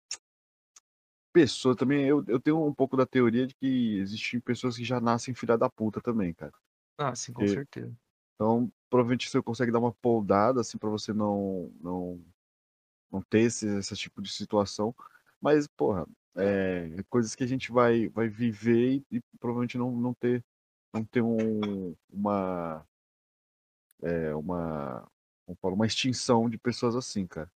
pessoa 1.38 1.76
também, 1.76 2.04
eu, 2.04 2.24
eu 2.26 2.40
tenho 2.40 2.64
um 2.64 2.74
pouco 2.74 2.96
da 2.96 3.06
teoria 3.06 3.46
de 3.46 3.54
que 3.54 3.98
existem 3.98 4.40
pessoas 4.40 4.76
que 4.76 4.84
já 4.84 5.00
nascem 5.00 5.34
filha 5.34 5.56
da 5.56 5.70
puta 5.70 6.00
também, 6.00 6.34
cara. 6.34 6.52
Ah, 6.98 7.14
sim, 7.14 7.32
com 7.32 7.46
certeza. 7.46 7.94
Então, 8.34 8.70
provavelmente 8.90 9.30
você 9.30 9.40
consegue 9.40 9.70
dar 9.70 9.78
uma 9.78 9.92
poldada, 9.92 10.60
assim, 10.60 10.78
para 10.78 10.88
você 10.90 11.12
não, 11.12 11.72
não, 11.80 12.20
não 13.10 13.22
ter 13.22 13.42
esse, 13.42 13.66
esse 13.78 13.94
tipo 13.96 14.20
de 14.20 14.32
situação. 14.32 14.94
Mas, 15.40 15.68
porra, 15.68 16.06
é, 16.36 17.02
coisas 17.08 17.34
que 17.34 17.44
a 17.44 17.46
gente 17.46 17.70
vai, 17.70 18.08
vai 18.08 18.28
viver 18.28 19.04
e, 19.10 19.16
e 19.18 19.20
provavelmente 19.38 19.78
não, 19.78 19.92
não 19.92 20.14
ter, 20.14 20.44
não 20.92 21.04
ter 21.04 21.22
um, 21.22 21.94
uma, 22.10 22.84
é, 24.02 24.34
uma, 24.34 25.08
uma 25.62 25.86
extinção 25.86 26.48
de 26.48 26.58
pessoas 26.58 26.96
assim, 26.96 27.26
cara. 27.26 27.50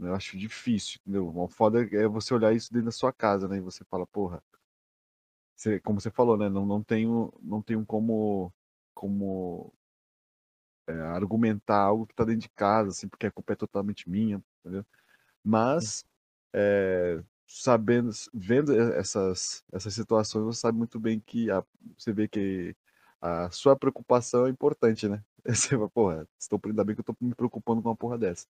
Eu 0.00 0.14
acho 0.14 0.38
difícil, 0.38 0.98
entendeu? 1.02 1.28
Uma 1.28 1.48
foda 1.48 1.82
é 1.82 2.08
você 2.08 2.32
olhar 2.32 2.54
isso 2.54 2.72
dentro 2.72 2.86
da 2.86 2.92
sua 2.92 3.12
casa, 3.12 3.46
né? 3.48 3.58
E 3.58 3.60
você 3.60 3.84
fala, 3.84 4.06
porra. 4.06 4.42
Você, 5.56 5.78
como 5.80 6.00
você 6.00 6.10
falou, 6.10 6.36
né? 6.38 6.48
Não, 6.48 6.64
não 6.64 6.82
tenho, 6.82 7.32
não 7.42 7.60
tenho 7.62 7.84
como, 7.84 8.52
como 8.94 9.72
é, 10.88 10.92
argumentar 10.92 11.78
algo 11.82 12.06
que 12.06 12.14
tá 12.14 12.24
dentro 12.24 12.40
de 12.42 12.48
casa, 12.50 12.90
assim, 12.90 13.08
porque 13.08 13.26
a 13.26 13.30
culpa 13.30 13.52
é 13.52 13.56
totalmente 13.56 14.08
minha, 14.08 14.42
entendeu? 14.60 14.84
Mas, 15.44 16.04
é, 16.54 17.22
sabendo, 17.46 18.10
vendo 18.32 18.72
essas, 18.94 19.64
essas 19.72 19.94
situações, 19.94 20.44
você 20.44 20.60
sabe 20.60 20.78
muito 20.78 20.98
bem 21.00 21.20
que 21.20 21.50
a, 21.50 21.64
você 21.98 22.12
vê 22.12 22.28
que 22.28 22.74
a 23.20 23.50
sua 23.50 23.76
preocupação 23.76 24.46
é 24.46 24.50
importante, 24.50 25.08
né? 25.08 25.22
Você 25.44 25.70
fala, 25.70 25.88
porra, 25.90 26.28
estou, 26.38 26.60
ainda 26.64 26.84
bem 26.84 26.94
que 26.94 27.00
eu 27.00 27.04
tô 27.04 27.14
me 27.20 27.34
preocupando 27.34 27.82
com 27.82 27.88
uma 27.88 27.96
porra 27.96 28.18
dessa 28.18 28.46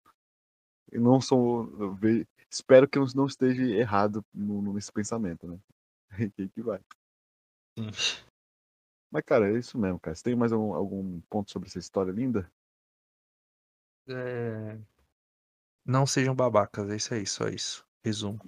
não 0.92 1.20
sou. 1.20 1.70
espero 2.50 2.88
que 2.88 2.98
eu 2.98 3.06
não 3.14 3.26
esteja 3.26 3.62
errado 3.62 4.24
no, 4.32 4.72
nesse 4.72 4.92
pensamento, 4.92 5.46
né? 5.46 5.58
Quem 6.36 6.48
que 6.48 6.62
vai? 6.62 6.80
Sim. 7.78 7.90
Mas, 9.10 9.24
cara, 9.24 9.50
é 9.50 9.58
isso 9.58 9.76
mesmo, 9.76 9.98
cara. 9.98 10.14
Você 10.14 10.22
tem 10.22 10.36
mais 10.36 10.52
algum, 10.52 10.72
algum 10.72 11.20
ponto 11.22 11.50
sobre 11.50 11.68
essa 11.68 11.80
história 11.80 12.12
linda? 12.12 12.50
É... 14.08 14.78
Não 15.84 16.06
sejam 16.06 16.34
babacas, 16.34 16.88
é 16.88 16.96
isso 16.96 17.14
aí, 17.14 17.26
só 17.26 17.48
isso. 17.48 17.84
Resumo. 18.04 18.38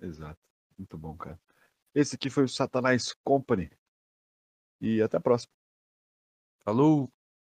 Exato. 0.00 0.38
Muito 0.78 0.96
bom, 0.96 1.16
cara. 1.16 1.38
Esse 1.92 2.14
aqui 2.14 2.30
foi 2.30 2.44
o 2.44 2.48
Satanás 2.48 3.14
Company. 3.24 3.70
E 4.80 5.02
até 5.02 5.16
a 5.16 5.20
próxima. 5.20 5.52
Falou! 6.64 7.10